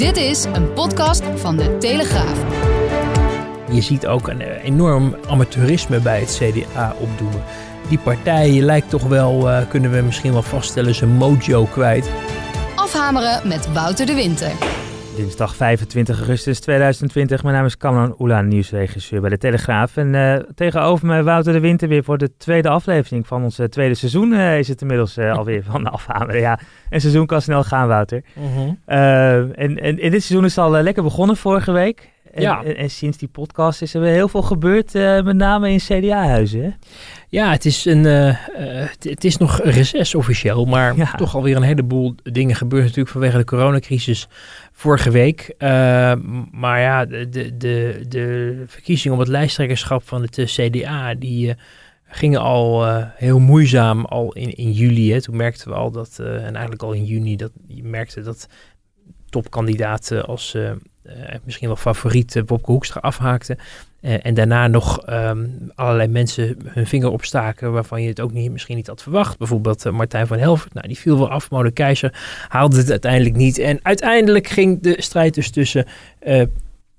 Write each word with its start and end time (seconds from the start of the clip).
Dit 0.00 0.16
is 0.16 0.44
een 0.44 0.72
podcast 0.72 1.22
van 1.34 1.56
de 1.56 1.76
Telegraaf. 1.78 2.44
Je 3.72 3.80
ziet 3.80 4.06
ook 4.06 4.28
een 4.28 4.40
eh, 4.40 4.64
enorm 4.64 5.16
amateurisme 5.28 6.00
bij 6.00 6.20
het 6.20 6.40
CDA 6.40 6.94
opdoemen. 7.00 7.42
Die 7.88 7.98
partij 7.98 8.60
lijkt 8.60 8.90
toch 8.90 9.02
wel, 9.02 9.48
uh, 9.48 9.68
kunnen 9.68 9.90
we 9.90 10.00
misschien 10.00 10.32
wel 10.32 10.42
vaststellen, 10.42 10.94
zijn 10.94 11.10
mojo 11.10 11.64
kwijt. 11.64 12.10
Afhameren 12.74 13.48
met 13.48 13.72
Wouter 13.72 14.06
de 14.06 14.14
Winter. 14.14 14.52
Dinsdag 15.20 15.54
25 15.56 16.18
augustus 16.18 16.60
2020. 16.60 17.42
Mijn 17.42 17.54
naam 17.54 17.64
is 17.64 17.76
Kamran 17.76 18.14
Oela, 18.18 18.40
nieuwsregisseur 18.40 19.20
bij 19.20 19.30
de 19.30 19.38
Telegraaf. 19.38 19.96
En 19.96 20.14
uh, 20.14 20.36
tegenover 20.54 21.06
mij 21.06 21.22
Wouter 21.22 21.52
de 21.52 21.60
Winter 21.60 21.88
weer 21.88 22.04
voor 22.04 22.18
de 22.18 22.36
tweede 22.36 22.68
aflevering 22.68 23.26
van 23.26 23.42
ons 23.42 23.60
tweede 23.68 23.94
seizoen. 23.94 24.32
Uh, 24.32 24.58
is 24.58 24.68
het 24.68 24.80
inmiddels 24.80 25.18
alweer 25.18 25.62
van 25.64 25.86
afhameren. 25.90 26.40
Ja, 26.40 26.58
een 26.90 27.00
seizoen 27.00 27.26
kan 27.26 27.42
snel 27.42 27.64
gaan, 27.64 27.88
Wouter. 27.88 28.22
Mhm. 28.34 28.72
en, 28.84 29.54
en, 29.54 29.98
in 29.98 30.10
dit 30.10 30.22
seizoen 30.22 30.44
is 30.44 30.58
al 30.58 30.70
lekker 30.70 31.02
begonnen 31.02 31.36
vorige 31.36 31.72
week. 31.72 32.08
En, 32.32 32.42
Ja. 32.42 32.62
en, 32.62 32.76
en 32.76 32.90
sinds 32.90 33.18
die 33.18 33.28
podcast 33.28 33.82
is 33.82 33.94
er 33.94 34.00
weer 34.00 34.12
heel 34.12 34.28
veel 34.28 34.42
gebeurd, 34.42 34.92
met 35.24 35.36
name 35.36 35.70
in 35.70 35.78
CDA-huizen. 35.78 36.76
Ja, 37.30 37.50
het 37.50 37.64
is, 37.64 37.84
een, 37.84 38.06
eh, 38.06 38.28
eh, 38.28 38.36
het, 38.90 39.04
het 39.04 39.24
is 39.24 39.36
nog 39.36 39.60
reces 39.62 40.14
officieel, 40.14 40.64
maar 40.64 40.96
Ja. 40.96 41.12
toch 41.16 41.34
alweer 41.34 41.56
een 41.56 41.62
heleboel 41.62 42.14
dingen 42.22 42.56
gebeurd 42.56 42.82
natuurlijk 42.82 43.08
vanwege 43.10 43.36
de 43.36 43.44
coronacrisis 43.44 44.28
vorige 44.80 45.10
week. 45.10 45.54
Eh, 45.58 46.12
maar 46.50 46.80
ja, 46.80 47.04
de, 47.04 47.28
de, 47.28 47.56
de, 47.56 48.04
de 48.08 48.62
verkiezingen 48.66 49.12
om 49.12 49.22
het 49.22 49.28
lijsttrekkerschap 49.28 50.08
van 50.08 50.22
het 50.22 50.38
eh, 50.38 50.46
CDA, 50.46 51.14
die 51.14 51.50
eh, 51.50 51.56
gingen 52.04 52.40
al 52.40 52.86
heel 53.14 53.38
moeizaam 53.38 54.04
al 54.04 54.32
in, 54.32 54.50
in 54.54 54.72
juli. 54.72 55.12
Hè. 55.12 55.22
Toen 55.22 55.36
merkten 55.36 55.68
we 55.68 55.74
al 55.74 55.90
dat, 55.90 56.18
en 56.18 56.52
eigenlijk 56.52 56.82
al 56.82 56.92
in 56.92 57.04
juni, 57.04 57.36
dat 57.36 57.52
je 57.66 57.84
merkte 57.84 58.22
dat 58.22 58.48
topkandidaten 59.28 60.26
als 60.26 60.56
misschien 61.44 61.68
wel 61.68 61.76
favoriet 61.76 62.42
Bobke 62.46 62.70
Hoekstra 62.70 63.00
afhaakten. 63.00 63.58
Eh, 64.00 64.14
en 64.22 64.34
daarna 64.34 64.66
nog 64.66 65.00
ehm, 65.00 65.46
allerlei 65.74 66.08
mensen 66.08 66.56
hun 66.64 66.86
vinger 66.86 67.10
opstaken 67.10 67.72
waarvan 67.72 68.02
je 68.02 68.08
het 68.08 68.20
ook 68.20 68.32
niet, 68.32 68.52
misschien 68.52 68.76
niet 68.76 68.86
had 68.86 69.02
verwacht. 69.02 69.38
Bijvoorbeeld 69.38 69.86
eh, 69.86 69.92
Martijn 69.92 70.26
van 70.26 70.38
Helvert. 70.38 70.74
Nou, 70.74 70.86
die 70.86 70.98
viel 70.98 71.18
wel 71.18 71.30
af. 71.30 71.50
Mode 71.50 71.70
Keizer 71.70 72.14
haalde 72.48 72.76
het 72.76 72.90
uiteindelijk 72.90 73.36
niet. 73.36 73.58
En 73.58 73.78
uiteindelijk 73.82 74.48
ging 74.48 74.82
de 74.82 75.02
strijd 75.02 75.34
dus 75.34 75.50
tussen 75.50 75.86
eh, 76.18 76.42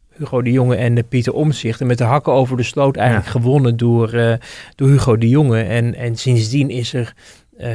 Hugo 0.09 0.41
de 0.41 0.51
Jonge 0.51 0.75
en 0.75 1.07
Pieter 1.07 1.33
Omtzigt. 1.33 1.81
En 1.81 1.87
met 1.87 1.97
de 1.97 2.03
hakken 2.03 2.33
over 2.33 2.57
de 2.57 2.63
sloot 2.63 2.95
eigenlijk 2.95 3.27
gewonnen 3.27 3.77
door, 3.77 4.11
door 4.75 4.89
Hugo 4.89 5.17
de 5.17 5.29
Jonge. 5.29 5.61
En, 5.61 5.95
en 5.95 6.15
sindsdien 6.15 6.69
is 6.69 6.93
er 6.93 7.13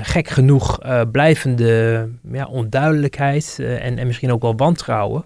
gek 0.02 0.28
genoeg 0.28 0.78
blijvende 1.12 2.08
ja, 2.32 2.46
onduidelijkheid 2.46 3.58
en, 3.60 3.98
en 3.98 4.06
misschien 4.06 4.32
ook 4.32 4.42
wel 4.42 4.56
wantrouwen. 4.56 5.24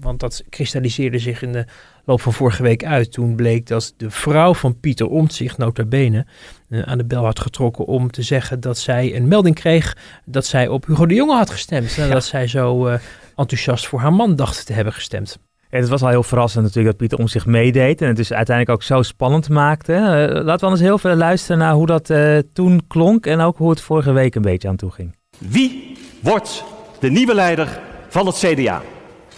Want 0.00 0.20
dat 0.20 0.44
kristalliseerde 0.48 1.18
zich 1.18 1.42
in 1.42 1.52
de 1.52 1.64
loop 2.06 2.20
van 2.20 2.32
vorige 2.32 2.62
week 2.62 2.84
uit. 2.84 3.12
Toen 3.12 3.34
bleek 3.34 3.66
dat 3.66 3.94
de 3.96 4.10
vrouw 4.10 4.54
van 4.54 4.80
Pieter 4.80 5.06
Omtzigt, 5.06 5.58
nota 5.58 5.84
bene, 5.84 6.26
eh, 6.68 6.82
aan 6.82 6.98
de 6.98 7.04
bel 7.04 7.24
had 7.24 7.40
getrokken 7.40 7.84
om 7.84 8.10
te 8.10 8.22
zeggen 8.22 8.60
dat 8.60 8.78
zij 8.78 9.16
een 9.16 9.28
melding 9.28 9.54
kreeg 9.54 9.96
dat 10.24 10.46
zij 10.46 10.68
op 10.68 10.86
Hugo 10.86 11.06
de 11.06 11.14
Jonge 11.14 11.36
had 11.36 11.50
gestemd. 11.50 11.96
Nadat 11.96 12.24
zij 12.24 12.46
zo 12.46 12.86
eh, 12.86 12.98
enthousiast 13.36 13.86
voor 13.86 14.00
haar 14.00 14.12
man 14.12 14.36
dacht 14.36 14.66
te 14.66 14.72
hebben 14.72 14.92
gestemd. 14.92 15.38
Ja, 15.70 15.78
het 15.78 15.88
was 15.88 16.02
al 16.02 16.08
heel 16.08 16.22
verrassend 16.22 16.64
natuurlijk 16.64 16.86
dat 16.88 16.96
Pieter 16.96 17.18
om 17.18 17.28
zich 17.28 17.46
meedeed. 17.46 18.00
En 18.00 18.06
het 18.06 18.16
dus 18.16 18.32
uiteindelijk 18.32 18.78
ook 18.78 18.82
zo 18.82 19.02
spannend 19.02 19.48
maakte. 19.48 19.92
Eh, 19.92 20.00
laten 20.44 20.58
we 20.58 20.64
anders 20.64 20.80
heel 20.80 20.98
veel 20.98 21.14
luisteren 21.14 21.58
naar 21.58 21.74
hoe 21.74 21.86
dat 21.86 22.10
eh, 22.10 22.38
toen 22.52 22.82
klonk. 22.86 23.26
En 23.26 23.40
ook 23.40 23.56
hoe 23.56 23.70
het 23.70 23.80
vorige 23.80 24.12
week 24.12 24.34
een 24.34 24.42
beetje 24.42 24.68
aan 24.68 24.76
toe 24.76 24.90
ging. 24.90 25.16
Wie 25.38 25.96
wordt 26.20 26.64
de 27.00 27.10
nieuwe 27.10 27.34
leider 27.34 27.80
van 28.08 28.26
het 28.26 28.36
CDA? 28.36 28.82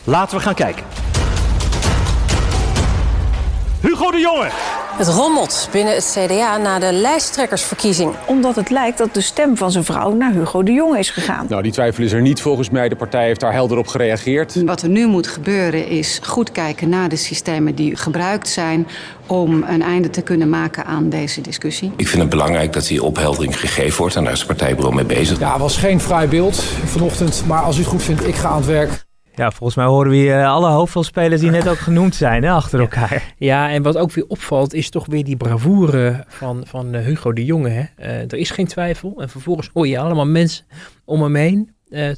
Laten 0.04 0.36
we 0.36 0.42
gaan 0.42 0.54
kijken. 0.54 1.07
Hugo 3.80 4.10
de 4.10 4.18
Jonge. 4.18 4.48
Het 4.96 5.08
rommelt 5.08 5.68
binnen 5.72 5.94
het 5.94 6.18
CDA 6.18 6.56
na 6.56 6.78
de 6.78 6.92
lijsttrekkersverkiezing. 6.92 8.14
Omdat 8.26 8.56
het 8.56 8.70
lijkt 8.70 8.98
dat 8.98 9.14
de 9.14 9.20
stem 9.20 9.56
van 9.56 9.70
zijn 9.70 9.84
vrouw 9.84 10.12
naar 10.12 10.32
Hugo 10.32 10.62
de 10.62 10.72
Jonge 10.72 10.98
is 10.98 11.10
gegaan. 11.10 11.46
Nou, 11.48 11.62
die 11.62 11.72
twijfel 11.72 12.04
is 12.04 12.12
er 12.12 12.20
niet 12.20 12.40
volgens 12.40 12.70
mij. 12.70 12.88
De 12.88 12.96
partij 12.96 13.26
heeft 13.26 13.40
daar 13.40 13.52
helder 13.52 13.78
op 13.78 13.86
gereageerd. 13.86 14.64
Wat 14.64 14.82
er 14.82 14.88
nu 14.88 15.06
moet 15.06 15.26
gebeuren 15.26 15.86
is 15.86 16.20
goed 16.22 16.52
kijken 16.52 16.88
naar 16.88 17.08
de 17.08 17.16
systemen 17.16 17.74
die 17.74 17.96
gebruikt 17.96 18.48
zijn 18.48 18.88
om 19.26 19.62
een 19.62 19.82
einde 19.82 20.10
te 20.10 20.22
kunnen 20.22 20.48
maken 20.48 20.84
aan 20.84 21.08
deze 21.08 21.40
discussie. 21.40 21.92
Ik 21.96 22.08
vind 22.08 22.20
het 22.20 22.30
belangrijk 22.30 22.72
dat 22.72 22.86
die 22.86 23.02
opheldering 23.02 23.60
gegeven 23.60 23.98
wordt 23.98 24.16
en 24.16 24.24
daar 24.24 24.32
is 24.32 24.38
het 24.38 24.48
partijbureau 24.48 24.94
mee 24.94 25.04
bezig. 25.04 25.38
Ja, 25.38 25.52
het 25.52 25.60
was 25.60 25.76
geen 25.76 26.00
fraai 26.00 26.28
beeld 26.28 26.62
vanochtend, 26.84 27.42
maar 27.46 27.62
als 27.62 27.76
u 27.76 27.80
het 27.80 27.88
goed 27.88 28.02
vindt, 28.02 28.26
ik 28.26 28.34
ga 28.34 28.48
aan 28.48 28.56
het 28.56 28.66
werk. 28.66 29.06
Ja, 29.38 29.50
volgens 29.50 29.74
mij 29.74 29.86
horen 29.86 30.10
we 30.10 30.16
hier 30.16 30.40
eh, 30.40 30.52
alle 30.52 30.68
hoofdrolspelers 30.68 31.40
die 31.40 31.50
net 31.50 31.68
ook 31.68 31.78
genoemd 31.78 32.14
zijn 32.14 32.42
hè, 32.42 32.50
achter 32.50 32.80
elkaar. 32.80 33.34
Ja, 33.36 33.70
en 33.70 33.82
wat 33.82 33.96
ook 33.96 34.12
weer 34.12 34.24
opvalt 34.28 34.74
is 34.74 34.90
toch 34.90 35.06
weer 35.06 35.24
die 35.24 35.36
bravoure 35.36 36.24
van, 36.28 36.66
van 36.66 36.94
eh, 36.94 37.04
Hugo 37.04 37.32
de 37.32 37.44
Jonge. 37.44 37.68
Hè? 37.68 37.84
Eh, 37.96 38.20
er 38.20 38.34
is 38.34 38.50
geen 38.50 38.66
twijfel. 38.66 39.14
En 39.20 39.28
vervolgens 39.28 39.70
hoor 39.72 39.86
je 39.86 39.98
allemaal 39.98 40.26
mensen 40.26 40.64
om 41.04 41.22
hem 41.22 41.34
heen. 41.34 41.74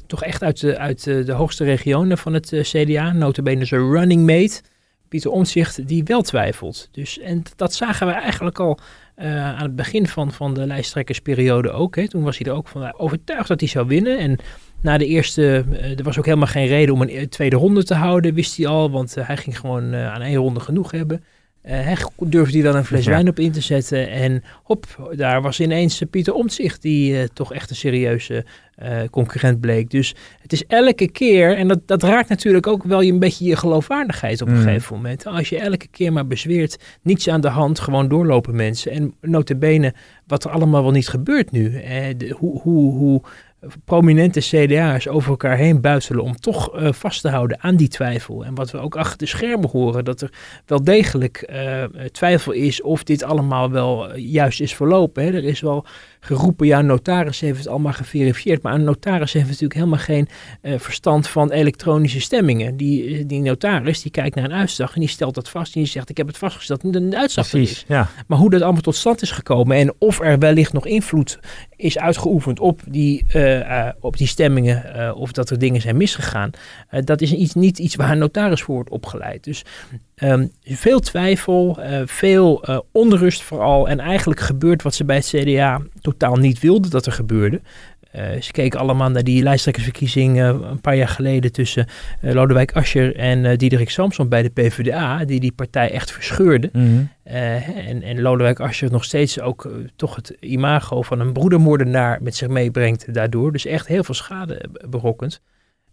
toch 0.07 0.23
echt 0.23 0.43
uit, 0.43 0.59
de, 0.59 0.77
uit 0.77 1.03
de, 1.03 1.31
hoogste 1.31 1.63
regionen 1.63 2.17
van 2.17 2.33
het 2.33 2.53
CDA. 2.61 3.11
Notabene 3.11 3.65
zijn 3.65 3.91
running 3.91 4.25
mate, 4.25 4.61
Pieter 5.07 5.31
Omtzigt, 5.31 5.87
die 5.87 6.03
wel 6.03 6.21
twijfelt. 6.21 6.89
Dus, 6.91 7.19
en 7.19 7.43
dat 7.55 7.73
zagen 7.73 8.07
we 8.07 8.13
eigenlijk 8.13 8.59
al 8.59 8.79
aan 9.15 9.63
het 9.63 9.75
begin 9.75 10.07
van, 10.07 10.31
van 10.31 10.53
de 10.53 10.67
lijsttrekkersperiode 10.67 11.71
ook. 11.71 11.95
Hè. 11.95 12.07
Toen 12.07 12.23
was 12.23 12.37
hij 12.37 12.47
er 12.47 12.57
ook 12.57 12.67
van 12.67 12.99
overtuigd 12.99 13.47
dat 13.47 13.59
hij 13.59 13.69
zou 13.69 13.87
winnen. 13.87 14.17
En 14.17 14.39
na 14.81 14.97
de 14.97 15.05
eerste, 15.05 15.65
eh, 15.71 15.97
er 15.97 16.03
was 16.03 16.17
ook 16.17 16.25
helemaal 16.25 16.47
geen 16.47 16.67
reden 16.67 16.93
om 16.93 17.01
een 17.01 17.09
e- 17.09 17.25
tweede 17.27 17.55
ronde 17.55 17.83
te 17.83 17.93
houden, 17.93 18.33
wist 18.33 18.57
hij 18.57 18.67
al. 18.67 18.91
Want 18.91 19.17
eh, 19.17 19.27
hij 19.27 19.37
ging 19.37 19.59
gewoon 19.59 19.93
eh, 19.93 20.13
aan 20.13 20.21
één 20.21 20.35
ronde 20.35 20.59
genoeg 20.59 20.91
hebben. 20.91 21.23
Eh, 21.61 21.71
hij 21.83 21.97
durfde 22.17 22.53
hij 22.53 22.63
wel 22.67 22.75
een 22.75 22.85
fles 22.85 23.05
Ja. 23.05 23.11
wijn 23.11 23.27
op 23.29 23.39
in 23.39 23.51
te 23.51 23.61
zetten. 23.61 24.09
En 24.09 24.43
hop, 24.63 25.11
daar 25.15 25.41
was 25.41 25.59
ineens 25.59 26.01
Pieter 26.09 26.33
Omtzigt, 26.33 26.81
die 26.81 27.33
toch 27.33 27.53
echt 27.53 27.69
een 27.69 27.75
serieuze 27.75 28.45
concurrent 29.11 29.59
bleek. 29.59 29.89
Dus 29.89 30.15
het 30.41 30.53
is 30.53 30.65
elke 30.65 31.11
keer, 31.11 31.55
en 31.57 31.67
dat, 31.67 31.79
dat 31.85 32.03
raakt 32.03 32.29
natuurlijk 32.29 32.67
ook 32.67 32.83
wel 32.83 33.01
je 33.01 33.11
een 33.11 33.19
beetje 33.19 33.45
je 33.45 33.55
geloofwaardigheid 33.55 34.41
op 34.41 34.47
een 34.47 34.53
Mm. 34.57 34.61
gegeven 34.61 34.95
moment. 34.95 35.25
Als 35.25 35.49
je 35.49 35.57
elke 35.59 35.87
keer 35.87 36.13
maar 36.13 36.27
bezweert, 36.27 36.77
niets 37.01 37.27
aan 37.29 37.41
de 37.41 37.47
hand, 37.47 37.79
gewoon 37.79 38.07
doorlopen 38.07 38.55
mensen. 38.55 38.91
En 38.91 39.13
notabene, 39.21 39.93
wat 40.27 40.43
er 40.43 40.51
allemaal 40.51 40.81
wel 40.81 40.91
niet 40.91 41.07
gebeurt 41.07 41.51
nu. 41.51 41.71
De, 42.17 42.35
hoe, 42.37 42.61
hoe, 42.61 42.93
hoe 42.93 43.21
prominente 43.85 44.39
CDA's 44.39 45.07
over 45.07 45.29
elkaar 45.29 45.57
heen 45.57 45.81
buitelen 45.81 46.23
om 46.23 46.35
toch 46.35 46.75
eh, 46.75 46.91
vast 46.91 47.21
te 47.21 47.29
houden 47.29 47.61
aan 47.61 47.75
die 47.75 47.87
twijfel. 47.87 48.45
En 48.45 48.55
wat 48.55 48.71
we 48.71 48.77
ook 48.77 48.95
achter 48.95 49.17
de 49.17 49.25
schermen 49.25 49.69
horen, 49.69 50.05
dat 50.05 50.21
er 50.21 50.31
wel 50.65 50.83
degelijk 50.83 51.37
eh, 51.41 51.83
twijfel 52.11 52.51
is 52.51 52.81
of 52.81 53.03
dit 53.03 53.23
allemaal 53.23 53.71
wel 53.71 54.11
eh, 54.11 54.31
juist 54.31 54.61
is 54.61 54.75
verlopen. 54.75 55.23
Hè. 55.23 55.29
Er 55.29 55.43
is 55.43 55.59
wel 55.59 55.85
geroepen, 56.23 56.67
ja, 56.67 56.81
notaris 56.81 57.39
heeft 57.39 57.57
het 57.57 57.67
allemaal 57.67 57.93
geverifieerd, 57.93 58.61
maar 58.61 58.73
een 58.73 58.83
notaris 58.83 59.33
heeft 59.33 59.45
natuurlijk 59.45 59.73
helemaal 59.73 59.99
geen 59.99 60.27
eh, 60.61 60.79
verstand 60.79 61.27
van 61.27 61.51
elektronische 61.51 62.21
stemmingen. 62.21 62.77
Die, 62.77 63.25
die 63.25 63.41
notaris, 63.41 64.01
die 64.01 64.11
kijkt 64.11 64.35
naar 64.35 64.45
een 64.45 64.53
uitslag 64.53 64.93
en 64.93 64.99
die 64.99 65.09
stelt 65.09 65.35
dat 65.35 65.49
vast 65.49 65.75
en 65.75 65.81
die 65.81 65.89
zegt, 65.89 66.09
ik 66.09 66.17
heb 66.17 66.27
het 66.27 66.37
vastgesteld 66.37 66.83
en 66.83 67.09
de 67.09 67.17
uitslag 67.17 67.51
er 67.51 67.59
is. 67.59 67.65
Precies, 67.65 67.85
ja. 67.87 68.09
Maar 68.27 68.37
hoe 68.37 68.49
dat 68.49 68.61
allemaal 68.61 68.81
tot 68.81 68.95
stand 68.95 69.21
is 69.21 69.31
gekomen 69.31 69.77
en 69.77 69.93
of 69.97 70.21
er 70.21 70.39
wellicht 70.39 70.73
nog 70.73 70.85
invloed 70.85 71.39
is 71.75 71.97
uitgeoefend 71.97 72.59
op 72.59 72.81
die, 72.87 73.25
eh, 73.27 73.87
eh, 73.87 73.93
op 73.99 74.17
die 74.17 74.27
stemmingen, 74.27 74.93
eh, 74.93 75.15
of 75.15 75.31
dat 75.31 75.49
er 75.49 75.59
dingen 75.59 75.81
zijn 75.81 75.97
misgegaan, 75.97 76.51
eh, 76.89 77.01
dat 77.03 77.21
is 77.21 77.33
iets, 77.33 77.53
niet 77.53 77.79
iets 77.79 77.95
waar 77.95 78.11
een 78.11 78.17
notaris 78.17 78.61
voor 78.61 78.75
wordt 78.75 78.89
opgeleid. 78.89 79.43
Dus 79.43 79.65
ehm, 80.29 80.47
veel 80.63 80.99
twijfel, 80.99 81.77
eh, 81.81 82.01
veel 82.05 82.63
eh, 82.63 82.79
onrust 82.91 83.41
vooral 83.41 83.89
en 83.89 83.99
eigenlijk 83.99 84.39
gebeurt 84.39 84.81
wat 84.81 84.95
ze 84.95 85.05
bij 85.05 85.15
het 85.15 85.33
CDA 85.35 85.81
totaal 86.01 86.35
niet 86.35 86.59
wilden 86.59 86.91
dat 86.91 87.05
er 87.05 87.11
gebeurde. 87.11 87.61
Eh, 88.11 88.41
ze 88.41 88.51
keken 88.51 88.79
allemaal 88.79 89.09
naar 89.09 89.23
die 89.23 89.43
lijsttrekkersverkiezing 89.43 90.39
een 90.39 90.81
paar 90.81 90.95
jaar 90.95 91.07
geleden 91.07 91.51
tussen 91.51 91.87
Lodewijk 92.21 92.71
Asscher 92.71 93.15
en 93.15 93.57
Diederik 93.57 93.89
Samson 93.89 94.29
bij 94.29 94.41
de 94.41 94.49
PvdA, 94.49 95.25
die 95.25 95.39
die 95.39 95.51
partij 95.51 95.91
echt 95.91 96.11
verscheurde. 96.11 96.69
Mhm. 96.73 97.03
En, 97.23 98.01
en 98.01 98.21
Lodewijk 98.21 98.59
Asscher 98.59 98.91
nog 98.91 99.03
steeds 99.03 99.39
ook 99.39 99.71
toch 99.95 100.15
het 100.15 100.35
imago 100.39 101.01
van 101.01 101.19
een 101.19 101.33
broedermoordenaar 101.33 102.21
met 102.21 102.35
zich 102.35 102.47
meebrengt 102.47 103.13
daardoor. 103.13 103.51
Dus 103.51 103.65
echt 103.65 103.87
heel 103.87 104.03
veel 104.03 104.15
schade 104.15 104.65
berokkend. 104.89 105.41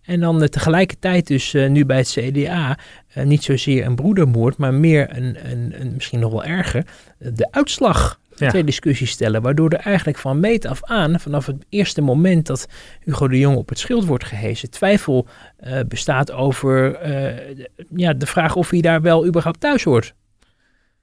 En 0.08 0.20
dan 0.20 0.49
tegelijkertijd 0.49 1.26
dus 1.26 1.52
nu 1.52 1.84
bij 1.84 1.96
het 1.96 2.08
CDA 2.08 2.78
niet 3.14 3.43
zozeer 3.43 3.87
een 3.87 3.94
broedermoord, 3.94 4.56
maar 4.56 4.75
meer 4.75 5.16
een, 5.16 5.50
een, 5.50 5.81
een 5.81 5.93
misschien 5.94 6.20
nog 6.20 6.31
wel 6.31 6.44
erger, 6.44 6.84
de 7.19 7.49
uitslag 7.50 8.20
ja. 8.37 8.50
ter 8.50 8.64
discussie 8.64 9.06
stellen. 9.06 9.43
Waardoor 9.43 9.70
er 9.70 9.78
eigenlijk 9.78 10.19
van 10.19 10.40
meet 10.40 10.66
af 10.66 10.84
aan, 10.84 11.20
vanaf 11.20 11.46
het 11.46 11.64
eerste 11.69 12.00
moment 12.00 12.46
dat 12.46 12.69
Hugo 13.00 13.28
de 13.28 13.38
Jong 13.38 13.56
op 13.56 13.69
het 13.69 13.78
schild 13.78 14.05
wordt 14.05 14.25
gehezen, 14.25 14.70
twijfel 14.70 15.26
bestaat 15.88 16.32
over 16.32 16.99
ja, 17.96 18.12
de 18.12 18.26
vraag 18.26 18.56
of 18.56 18.70
hij 18.70 18.81
daar 18.81 19.02
wel 19.02 19.26
überhaupt 19.26 19.61
thuis 19.61 19.84
hoort. 19.84 20.14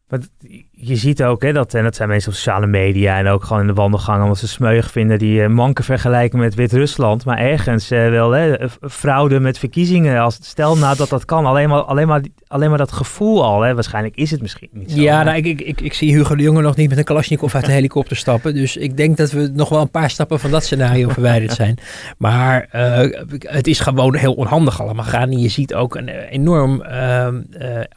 Want 0.07 0.29
je 0.71 0.95
ziet 0.95 1.23
ook 1.23 1.41
hè, 1.41 1.53
dat, 1.53 1.73
en 1.73 1.83
dat 1.83 1.95
zijn 1.95 2.09
mensen 2.09 2.29
op 2.29 2.35
sociale 2.35 2.67
media 2.67 3.17
en 3.17 3.27
ook 3.27 3.43
gewoon 3.43 3.61
in 3.61 3.67
de 3.67 3.73
wandelgangen, 3.73 4.23
omdat 4.23 4.37
ze 4.37 4.47
smeug 4.47 4.91
vinden, 4.91 5.19
die 5.19 5.39
uh, 5.39 5.47
manken 5.47 5.83
vergelijken 5.83 6.39
met 6.39 6.55
Wit-Rusland. 6.55 7.25
Maar 7.25 7.37
ergens 7.37 7.91
uh, 7.91 8.09
wel 8.09 8.31
hè, 8.31 8.55
fraude 8.81 9.39
met 9.39 9.57
verkiezingen. 9.57 10.19
Als, 10.19 10.37
stel 10.41 10.77
nou 10.77 10.97
dat 10.97 11.09
dat 11.09 11.25
kan, 11.25 11.45
alleen 11.45 11.69
maar, 11.69 11.81
alleen 11.81 12.07
maar, 12.07 12.21
alleen 12.47 12.69
maar 12.69 12.77
dat 12.77 12.91
gevoel 12.91 13.43
al. 13.43 13.61
Hè, 13.61 13.73
waarschijnlijk 13.73 14.15
is 14.15 14.31
het 14.31 14.41
misschien 14.41 14.69
niet 14.71 14.91
zo. 14.91 15.01
Ja, 15.01 15.23
nou, 15.23 15.37
ik, 15.37 15.45
ik, 15.45 15.61
ik, 15.61 15.81
ik, 15.81 15.93
zie 15.93 16.15
Hugo 16.15 16.35
de 16.35 16.43
Jonge 16.43 16.61
nog 16.61 16.75
niet 16.75 16.89
met 16.89 16.97
een 16.97 17.03
Kalashnikov 17.03 17.55
uit 17.55 17.65
de 17.65 17.71
helikopter 17.81 18.15
stappen. 18.15 18.53
Dus 18.53 18.77
ik 18.77 18.97
denk 18.97 19.17
dat 19.17 19.31
we 19.31 19.51
nog 19.53 19.69
wel 19.69 19.81
een 19.81 19.91
paar 19.91 20.09
stappen 20.09 20.39
van 20.39 20.51
dat 20.51 20.63
scenario 20.63 21.09
verwijderd 21.09 21.53
zijn. 21.63 21.77
Maar 22.17 22.69
uh, 22.75 23.23
het 23.39 23.67
is 23.67 23.79
gewoon 23.79 24.15
heel 24.15 24.33
onhandig 24.33 24.81
allemaal 24.81 25.05
gaan. 25.05 25.29
En 25.29 25.39
je 25.39 25.49
ziet 25.49 25.73
ook 25.73 25.95
een 25.95 26.09
enorm 26.09 26.81
ehm, 26.81 27.41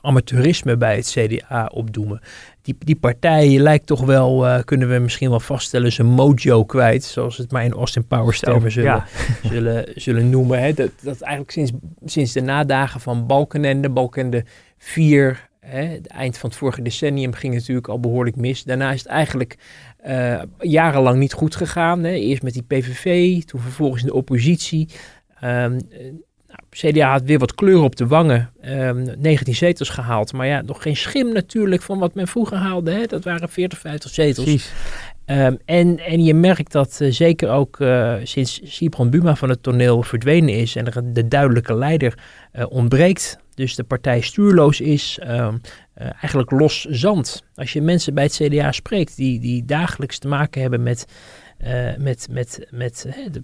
amateurisme 0.01 0.77
bij 0.77 0.97
het 0.97 1.17
CDA 1.17 1.71
die, 2.63 2.77
die 2.79 2.97
partij 2.97 3.59
lijkt 3.59 3.87
toch 3.87 4.05
wel, 4.05 4.47
uh, 4.47 4.59
kunnen 4.65 4.89
we 4.89 4.99
misschien 4.99 5.31
wel 5.31 5.41
vaststellen, 5.41 5.93
zijn 5.93 6.07
mojo 6.07 6.65
kwijt. 6.65 7.05
Zoals 7.05 7.37
het 7.37 7.53
maar 7.53 7.65
in 7.65 7.73
Austin 7.73 8.07
Powers 8.07 8.41
termen 8.41 8.73
zullen, 8.73 9.05
zullen, 9.53 9.85
zullen 9.95 10.31
noemen. 10.31 10.63
Hè. 10.63 10.73
Dat, 10.73 10.91
dat 11.03 11.21
eigenlijk 11.21 11.51
sinds, 11.51 11.73
sinds 12.05 12.33
de 12.33 12.41
nadagen 12.41 13.01
van 13.01 13.27
Balkenende, 13.27 13.91
Balkenende 13.91 14.45
4, 14.79 15.49
hè, 15.61 15.83
het 15.83 16.07
eind 16.07 16.39
van 16.39 16.49
het 16.49 16.59
vorige 16.59 16.83
decennium 16.83 17.33
ging 17.33 17.53
het 17.53 17.61
natuurlijk 17.61 17.89
al 17.89 18.01
behoorlijk 18.01 18.37
mis. 18.37 18.65
Daarna 18.65 18.93
is 18.93 19.03
het 19.03 19.09
eigenlijk 19.09 19.57
uh, 20.07 20.43
jarenlang 20.59 21.19
niet 21.19 21.33
goed 21.33 21.57
gegaan. 21.57 22.05
Hè. 22.05 22.13
Eerst 22.13 22.43
met 22.43 22.53
die 22.53 22.63
PVV, 22.63 23.43
toen 23.43 23.61
vervolgens 23.61 24.01
in 24.01 24.09
de 24.09 24.15
oppositie. 24.15 24.89
Um, 25.45 25.79
CDA 26.71 27.11
had 27.11 27.23
weer 27.23 27.39
wat 27.39 27.55
kleur 27.55 27.83
op 27.83 27.97
de 27.97 28.07
wangen. 28.07 28.51
Um, 28.65 28.71
ehm, 28.71 29.21
19 29.21 29.55
zetels 29.55 29.89
gehaald. 29.89 30.33
Maar 30.33 30.47
ja, 30.47 30.63
nog 30.63 30.83
geen 30.83 30.97
schim 30.97 31.33
natuurlijk 31.33 31.83
van 31.83 31.99
wat 31.99 32.15
men 32.15 32.29
vroeger 32.29 32.57
haalde. 32.57 32.91
Hè? 32.91 33.07
Dat 33.07 33.25
waren 33.25 33.49
40, 33.49 33.79
50 33.79 34.11
zetels. 34.11 34.71
Um, 35.27 35.59
en, 35.65 35.99
en 35.99 36.25
je 36.25 36.35
merkt 36.35 36.73
dat 36.73 36.99
uh, 37.03 37.13
zeker 37.13 37.51
ook 37.51 37.81
uh, 37.81 38.15
sinds 38.23 38.61
Sibron 38.65 39.11
Buma 39.11 39.37
van 39.37 39.49
het 39.49 39.63
toneel 39.63 40.03
verdwenen 40.03 40.55
is 40.55 40.77
en 40.77 40.87
er 40.87 41.13
de 41.13 41.29
duidelijke 41.29 41.75
leider 41.75 42.19
uh, 42.53 42.65
ontbreekt. 42.69 43.39
Dus 43.55 43.75
de 43.75 43.85
partij 43.85 44.21
stuurloos 44.21 44.81
is, 44.81 45.19
um, 45.27 45.61
eigenlijk 45.95 46.51
los 46.51 46.85
zand. 46.85 47.43
Als 47.55 47.73
je 47.73 47.83
mensen 47.83 48.15
bij 48.15 48.25
het 48.25 48.41
CDA 48.43 48.73
spreekt 48.73 49.17
die, 49.17 49.41
die 49.41 49.65
dagelijks 49.65 50.19
te 50.19 50.29
maken 50.29 50.61
hebben 50.61 50.83
met 50.83 51.07
uh, 51.65 51.97
met, 51.97 52.29
met, 52.31 52.67
met 52.71 53.07
de, 53.31 53.43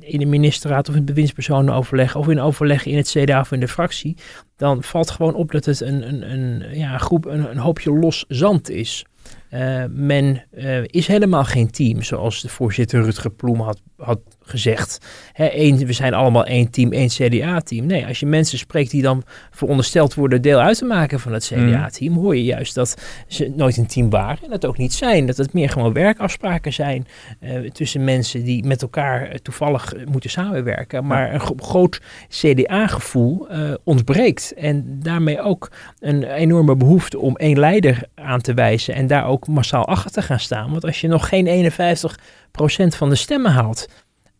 in 0.00 0.18
de 0.18 0.26
ministerraad 0.26 0.88
of 0.88 0.94
in 0.94 1.04
bewindspersonenoverleg 1.04 2.16
of 2.16 2.28
in 2.28 2.40
overleg 2.40 2.86
in 2.86 2.96
het 2.96 3.08
CDA 3.08 3.40
of 3.40 3.52
in 3.52 3.60
de 3.60 3.68
fractie, 3.68 4.16
dan 4.56 4.82
valt 4.82 5.10
gewoon 5.10 5.34
op 5.34 5.52
dat 5.52 5.64
het 5.64 5.80
een, 5.80 6.08
een, 6.08 6.32
een 6.32 6.78
ja, 6.78 6.98
groep, 6.98 7.24
een, 7.24 7.50
een 7.50 7.58
hoopje 7.58 7.92
los 7.92 8.24
zand 8.28 8.70
is. 8.70 9.04
Uh, 9.50 9.84
men 9.90 10.44
uh, 10.54 10.84
is 10.84 11.06
helemaal 11.06 11.44
geen 11.44 11.70
team, 11.70 12.02
zoals 12.02 12.42
de 12.42 12.48
voorzitter 12.48 13.02
Rutger 13.02 13.30
Ploem 13.30 13.60
had, 13.60 13.80
had 13.96 14.20
gezegd. 14.44 14.98
Hè, 15.32 15.44
één, 15.44 15.86
we 15.86 15.92
zijn 15.92 16.14
allemaal 16.14 16.44
één 16.44 16.70
team, 16.70 16.92
één 16.92 17.08
CDA-team. 17.08 17.86
Nee, 17.86 18.06
als 18.06 18.20
je 18.20 18.26
mensen 18.26 18.58
spreekt 18.58 18.90
die 18.90 19.02
dan 19.02 19.24
verondersteld 19.50 20.14
worden 20.14 20.42
deel 20.42 20.58
uit 20.58 20.78
te 20.78 20.84
maken 20.84 21.20
van 21.20 21.32
het 21.32 21.44
CDA-team, 21.44 22.14
hoor 22.14 22.36
je 22.36 22.44
juist 22.44 22.74
dat 22.74 22.96
ze 23.26 23.52
nooit 23.56 23.76
een 23.76 23.86
team 23.86 24.10
waren 24.10 24.44
en 24.44 24.50
dat 24.50 24.66
ook 24.66 24.78
niet 24.78 24.92
zijn. 24.92 25.26
Dat 25.26 25.36
het 25.36 25.52
meer 25.52 25.68
gewoon 25.68 25.92
werkafspraken 25.92 26.72
zijn 26.72 27.06
uh, 27.40 27.70
tussen 27.70 28.04
mensen 28.04 28.44
die 28.44 28.64
met 28.64 28.82
elkaar 28.82 29.28
uh, 29.28 29.34
toevallig 29.34 29.94
moeten 30.10 30.30
samenwerken. 30.30 31.06
Maar 31.06 31.34
een 31.34 31.40
groot 31.40 32.00
CDA-gevoel 32.28 33.52
uh, 33.52 33.74
ontbreekt. 33.84 34.54
En 34.56 35.00
daarmee 35.02 35.40
ook 35.40 35.70
een 36.00 36.22
enorme 36.22 36.76
behoefte 36.76 37.18
om 37.18 37.36
één 37.36 37.58
leider 37.58 38.02
aan 38.14 38.40
te 38.40 38.54
wijzen 38.54 38.94
en 38.94 39.06
daar 39.06 39.26
ook 39.26 39.46
massaal 39.46 39.86
achter 39.86 40.10
te 40.10 40.22
gaan 40.22 40.40
staan. 40.40 40.70
Want 40.70 40.84
als 40.84 41.00
je 41.00 41.08
nog 41.08 41.28
geen 41.28 41.70
51% 41.72 42.96
van 42.96 43.08
de 43.08 43.14
stemmen 43.14 43.52
haalt, 43.52 43.88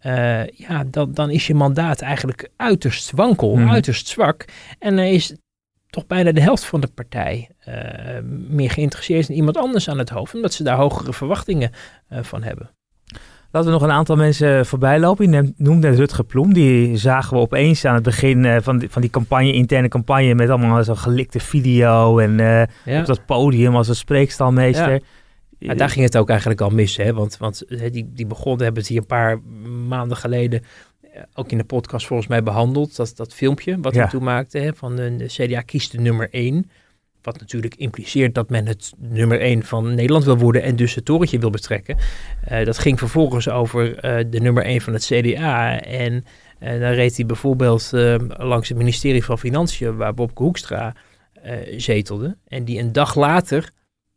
uh, 0.07 0.47
ja, 0.47 0.85
dan, 0.87 1.13
dan 1.13 1.31
is 1.31 1.47
je 1.47 1.55
mandaat 1.55 2.01
eigenlijk 2.01 2.49
uiterst 2.57 3.11
wankel, 3.11 3.57
mm. 3.57 3.71
uiterst 3.71 4.07
zwak. 4.09 4.45
En 4.79 4.97
dan 4.97 5.05
is 5.05 5.35
toch 5.87 6.07
bijna 6.07 6.33
de 6.33 6.41
helft 6.41 6.65
van 6.65 6.81
de 6.81 6.87
partij 6.95 7.49
uh, 7.69 7.75
meer 8.49 8.71
geïnteresseerd 8.71 9.29
in 9.29 9.35
iemand 9.35 9.57
anders 9.57 9.89
aan 9.89 9.99
het 9.99 10.09
hoofd, 10.09 10.35
omdat 10.35 10.53
ze 10.53 10.63
daar 10.63 10.77
hogere 10.77 11.13
verwachtingen 11.13 11.71
uh, 12.13 12.19
van 12.23 12.43
hebben. 12.43 12.71
Laten 13.51 13.69
we 13.71 13.75
nog 13.75 13.89
een 13.89 13.95
aantal 13.95 14.17
mensen 14.17 14.67
voorbij 14.67 15.01
lopen. 15.01 15.31
Je 15.31 15.53
noemde 15.57 15.91
Rutger 15.91 16.25
Ploem. 16.25 16.53
Die 16.53 16.97
zagen 16.97 17.37
we 17.37 17.43
opeens 17.43 17.85
aan 17.85 17.95
het 17.95 18.03
begin 18.03 18.63
van, 18.63 18.79
die, 18.79 18.91
van 18.91 19.03
die 19.03 19.11
campagne, 19.11 19.53
interne 19.53 19.89
campagne, 19.89 20.35
met 20.35 20.49
allemaal 20.49 20.85
zo'n 20.85 20.97
gelikte 20.97 21.41
video 21.41 22.19
en 22.19 22.37
ja. 22.85 23.01
op 23.01 23.07
dat 23.07 23.27
podium 23.27 23.77
als 23.77 23.89
een 23.89 23.95
spreekstalmeester. 23.95 24.93
Ja. 24.93 24.99
Ja, 25.63 25.75
daar 25.75 25.91
ging 25.91 26.05
het 26.05 26.17
ook 26.17 26.29
eigenlijk 26.29 26.61
al 26.61 26.71
mis, 26.71 26.97
hè? 26.97 27.13
Want, 27.13 27.37
want 27.37 27.65
die, 27.69 28.11
die 28.13 28.27
begon, 28.27 28.63
hebben 28.63 28.81
het 28.81 28.91
hier 28.91 28.99
een 28.99 29.07
paar 29.07 29.41
maanden 29.89 30.17
geleden 30.17 30.63
eh, 31.13 31.23
ook 31.35 31.51
in 31.51 31.59
de 31.59 31.65
podcast 31.65 32.07
volgens 32.07 32.29
mij 32.29 32.43
behandeld. 32.43 32.97
Dat, 32.97 33.13
dat 33.17 33.35
filmpje 33.35 33.81
wat 33.81 33.95
ja. 33.95 34.01
hij 34.01 34.11
toen 34.11 34.23
maakte 34.23 34.59
hè, 34.59 34.75
van 34.75 34.97
de, 34.97 35.25
CDA 35.27 35.61
kiest 35.61 35.93
de 35.93 36.01
nummer 36.01 36.29
1. 36.31 36.71
Wat 37.23 37.41
natuurlijk 37.41 37.75
impliceert 37.75 38.35
dat 38.35 38.51
men 38.51 38.67
het 38.67 38.93
nummer 38.99 39.41
1 39.41 39.63
van 39.63 39.95
Nederland 39.95 40.25
wil 40.25 40.39
worden 40.39 40.63
en 40.63 40.77
dus 40.77 40.95
het 40.95 41.05
torentje 41.05 41.39
wil 41.39 41.51
betrekken. 41.51 41.97
Uh, 42.51 42.65
dat 42.65 42.79
ging 42.79 42.99
vervolgens 42.99 43.49
over 43.49 44.05
uh, 44.05 44.25
de 44.31 44.41
nummer 44.41 44.65
1 44.65 44.81
van 44.81 44.93
het 44.93 45.05
CDA. 45.05 45.81
En 45.81 46.25
uh, 46.61 46.69
dan 46.69 46.93
reed 46.93 47.17
hij 47.17 47.27
bijvoorbeeld 47.27 47.91
langs 48.29 48.69
het 48.69 48.79
ministerie 48.79 49.25
van 49.25 49.39
Financiën, 49.39 49.97
waar 49.97 50.15
Bob 50.15 50.31
Hoekstra 50.39 50.95
zetelde. 51.77 52.37
En 52.49 52.65
die 52.65 52.79
een 52.79 52.93
dag 52.93 53.15
later 53.15 53.71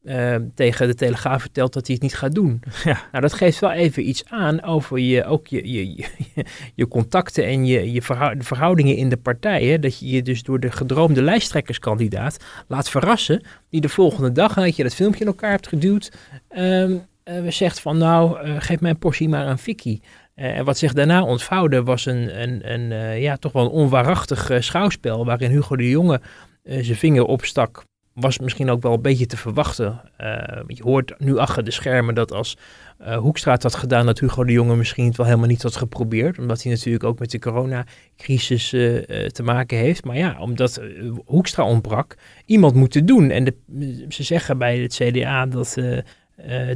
uh, 0.05 0.35
tegen 0.55 0.87
de 0.87 0.95
Telegraaf 0.95 1.41
vertelt 1.41 1.73
dat 1.73 1.85
hij 1.85 1.95
het 1.95 2.03
niet 2.03 2.15
gaat 2.15 2.35
doen. 2.35 2.61
Ja. 2.83 3.01
Nou, 3.11 3.21
dat 3.21 3.33
geeft 3.33 3.59
wel 3.59 3.71
even 3.71 4.07
iets 4.07 4.25
aan 4.25 4.63
over 4.63 4.99
je, 4.99 5.25
ook 5.25 5.47
je, 5.47 5.71
je, 5.71 5.95
je, 5.95 6.05
je 6.75 6.87
contacten 6.87 7.45
en 7.45 7.65
je, 7.65 7.91
je 7.91 8.01
verhoudingen 8.37 8.95
in 8.95 9.09
de 9.09 9.17
partij. 9.17 9.63
Hè? 9.63 9.79
Dat 9.79 9.99
je 9.99 10.09
je 10.09 10.21
dus 10.21 10.43
door 10.43 10.59
de 10.59 10.71
gedroomde 10.71 11.21
lijsttrekkerskandidaat 11.21 12.37
laat 12.67 12.89
verrassen. 12.89 13.43
Die 13.69 13.81
de 13.81 13.89
volgende 13.89 14.31
dag, 14.31 14.55
nadat 14.55 14.75
je 14.75 14.83
dat 14.83 14.95
filmpje 14.95 15.21
in 15.21 15.27
elkaar 15.27 15.51
hebt 15.51 15.67
geduwd, 15.67 16.11
um, 16.57 17.01
uh, 17.25 17.51
zegt 17.51 17.79
van 17.79 17.97
nou, 17.97 18.47
uh, 18.47 18.55
geef 18.59 18.79
mijn 18.79 18.97
portie 18.97 19.29
maar 19.29 19.45
aan 19.45 19.59
Vicky. 19.59 19.99
Uh, 20.35 20.57
en 20.57 20.65
wat 20.65 20.77
zich 20.77 20.93
daarna 20.93 21.23
ontvouwde 21.23 21.83
was 21.83 22.05
een, 22.05 22.41
een, 22.41 22.73
een 22.73 22.91
uh, 22.91 23.21
ja, 23.21 23.37
toch 23.37 23.51
wel 23.51 23.65
een 23.65 23.71
onwaarachtig 23.71 24.49
uh, 24.49 24.59
schouwspel 24.59 25.25
waarin 25.25 25.51
Hugo 25.51 25.75
de 25.75 25.89
Jonge 25.89 26.21
zijn 26.63 26.97
vinger 26.97 27.25
opstak 27.25 27.83
was 28.15 28.39
misschien 28.39 28.69
ook 28.69 28.81
wel 28.81 28.93
een 28.93 29.01
beetje 29.01 29.25
te 29.25 29.37
verwachten. 29.37 30.01
Uh, 30.21 30.27
je 30.67 30.83
hoort 30.83 31.13
nu 31.19 31.37
achter 31.37 31.63
de 31.63 31.71
schermen 31.71 32.15
dat 32.15 32.31
als 32.31 32.57
uh, 33.01 33.17
Hoekstra 33.17 33.57
had 33.61 33.75
gedaan, 33.75 34.05
dat 34.05 34.19
Hugo 34.19 34.43
de 34.43 34.51
Jonge 34.51 34.75
misschien 34.75 35.05
het 35.05 35.17
wel 35.17 35.25
helemaal 35.25 35.47
niet 35.47 35.61
had 35.61 35.75
geprobeerd. 35.75 36.39
Omdat 36.39 36.63
hij 36.63 36.71
natuurlijk 36.71 37.03
ook 37.03 37.19
met 37.19 37.31
de 37.31 37.39
coronacrisis 37.39 38.73
uh, 38.73 38.97
te 39.27 39.43
maken 39.43 39.77
heeft. 39.77 40.05
Maar 40.05 40.17
ja, 40.17 40.39
omdat 40.39 40.81
Hoekstra 41.25 41.63
ontbrak, 41.63 42.15
iemand 42.45 42.73
moet 42.75 42.93
het 42.93 43.07
doen. 43.07 43.29
En 43.29 43.43
de, 43.43 44.05
ze 44.09 44.23
zeggen 44.23 44.57
bij 44.57 44.77
het 44.79 44.93
CDA 44.93 45.45
dat 45.45 45.73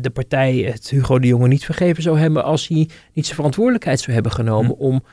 de 0.02 0.12
partij 0.14 0.56
het 0.56 0.90
Hugo 0.90 1.20
de 1.20 1.28
Jonge 1.28 1.48
niet 1.48 1.66
vergeven 1.66 2.04
zou 2.04 2.20
hebben 2.20 2.44
als 2.44 2.68
hij 2.68 2.90
niet 3.14 3.26
zijn 3.26 3.36
verantwoordelijkheid 3.36 4.00
zou 4.00 4.14
hebben 4.14 4.32
genomen 4.32 4.76
hm. 4.76 4.82
om 4.82 5.04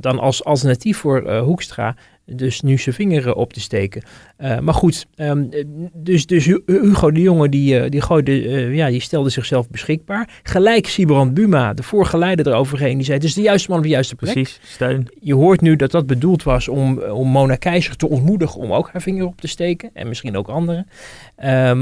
dan 0.00 0.18
als 0.18 0.44
alternatief 0.44 0.98
voor 0.98 1.30
Hoekstra 1.38 1.96
dus 2.26 2.60
nu 2.60 2.78
zijn 2.78 2.94
vingeren 2.94 3.36
op 3.36 3.52
te 3.52 3.60
steken. 3.60 4.02
Uh, 4.42 4.58
maar 4.58 4.74
goed, 4.74 5.06
um, 5.16 5.50
dus, 5.92 6.26
dus 6.26 6.44
Hugo 6.66 7.10
de 7.10 7.20
Jonge 7.20 7.48
die, 7.48 7.80
uh, 7.80 7.90
die, 7.90 8.00
gooide, 8.00 8.42
uh, 8.42 8.74
ja, 8.74 8.88
die 8.88 9.00
stelde 9.00 9.30
zichzelf 9.30 9.68
beschikbaar. 9.68 10.28
Gelijk 10.42 10.86
Sibrand 10.86 11.34
Buma, 11.34 11.74
de 11.74 11.82
vorige 11.82 12.18
leider 12.18 12.46
eroverheen, 12.46 12.96
die 12.96 13.04
zei 13.04 13.16
het 13.16 13.26
is 13.26 13.34
de 13.34 13.40
juiste 13.40 13.68
man 13.70 13.78
op 13.78 13.84
de 13.84 13.90
juiste 13.90 14.14
plek. 14.14 14.32
Precies, 14.32 14.60
steun. 14.62 15.08
Je 15.20 15.34
hoort 15.34 15.60
nu 15.60 15.76
dat 15.76 15.90
dat 15.90 16.06
bedoeld 16.06 16.42
was 16.42 16.68
om, 16.68 16.98
om 16.98 17.28
Mona 17.28 17.54
Keizer 17.54 17.96
te 17.96 18.08
ontmoedigen 18.08 18.60
om 18.60 18.72
ook 18.72 18.88
haar 18.92 19.02
vinger 19.02 19.26
op 19.26 19.40
te 19.40 19.48
steken. 19.48 19.90
En 19.94 20.08
misschien 20.08 20.36
ook 20.36 20.48
anderen. 20.48 20.86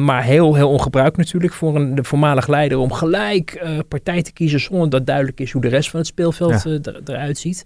maar 0.05 0.25
heel, 0.25 0.55
heel 0.55 0.71
ongebruikt 0.71 1.17
natuurlijk 1.17 1.53
voor 1.53 1.77
een 1.77 1.95
de 1.95 2.05
voormalig 2.05 2.47
leider 2.47 2.79
om 2.79 2.93
gelijk 2.93 3.65
partij 3.89 4.23
te 4.23 4.33
kiezen 4.33 4.61
zonder 4.61 4.91
dat 4.91 5.07
duidelijk 5.07 5.41
is 5.41 5.53
hoe 5.53 5.63
de 5.63 5.69
rest 5.69 5.91
van 5.91 5.99
het 5.99 6.09
speelveld 6.09 6.63
ja. 6.63 6.79
eruit 7.05 7.39
ziet. 7.39 7.65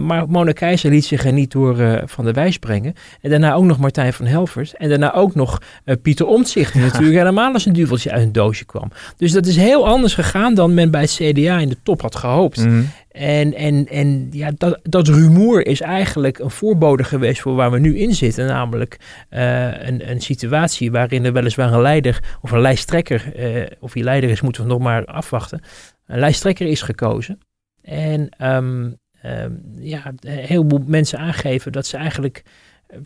maar 0.00 0.28
Mona 0.28 0.52
Keizer 0.52 0.90
liet 0.90 1.04
zich 1.04 1.24
er 1.24 1.32
niet 1.32 1.50
door 1.50 2.02
van 2.06 2.24
de 2.24 2.32
wijs 2.32 2.58
brengen. 2.58 2.94
En 3.20 3.30
daarna 3.30 3.54
ook 3.54 3.64
nog 3.64 3.78
Martijn 3.78 4.14
van 4.16 4.26
Helvers. 4.26 4.74
En 4.74 4.88
daarna 4.88 5.14
ook 5.14 5.34
nog 5.34 5.60
Pieter 6.02 6.26
Omtzigt, 6.26 6.72
die 6.72 6.82
natuurlijk 6.82 7.16
helemaal 7.16 7.52
als 7.52 7.66
een 7.66 7.72
duveltje 7.72 8.10
uit 8.10 8.22
een 8.22 8.32
doosje 8.32 8.64
kwam. 8.64 8.90
Dus 9.16 9.32
dat 9.32 9.46
is 9.46 9.56
heel 9.56 9.86
anders 9.86 10.14
gegaan 10.14 10.54
dan 10.54 10.74
men 10.74 10.90
bij 10.90 11.00
het 11.00 11.14
CDA 11.14 11.58
in 11.58 11.68
de 11.68 11.76
top 11.82 12.00
had 12.00 12.16
gehoopt. 12.16 12.64
Mhm. 12.64 12.82
En, 13.16 13.54
en, 13.54 13.86
en 13.86 14.28
ja, 14.30 14.50
dat, 14.56 14.80
dat 14.82 15.08
rumoer 15.08 15.66
is 15.66 15.80
eigenlijk 15.80 16.38
een 16.38 16.50
voorbode 16.50 17.04
geweest 17.04 17.40
voor 17.40 17.54
waar 17.54 17.70
we 17.70 17.78
nu 17.78 17.98
in 17.98 18.14
zitten. 18.14 18.46
Namelijk 18.46 18.98
uh, 19.30 19.86
een, 19.86 20.10
een 20.10 20.20
situatie 20.20 20.90
waarin 20.90 21.24
er 21.24 21.32
weliswaar 21.32 21.72
een 21.72 21.80
leider 21.80 22.22
of 22.40 22.50
een 22.50 22.60
lijsttrekker, 22.60 23.32
uh, 23.38 23.66
of 23.80 23.92
die 23.92 24.04
leider 24.04 24.30
is, 24.30 24.40
moeten 24.40 24.62
we 24.62 24.68
nog 24.68 24.78
maar 24.78 25.04
afwachten. 25.04 25.60
Een 26.06 26.18
lijsttrekker 26.18 26.66
is 26.66 26.82
gekozen. 26.82 27.38
En 27.82 28.28
um, 28.42 28.96
um, 29.24 29.62
ja, 29.78 30.12
een 30.20 30.30
heleboel 30.30 30.82
mensen 30.86 31.18
aangeven 31.18 31.72
dat 31.72 31.86
ze 31.86 31.96
eigenlijk 31.96 32.42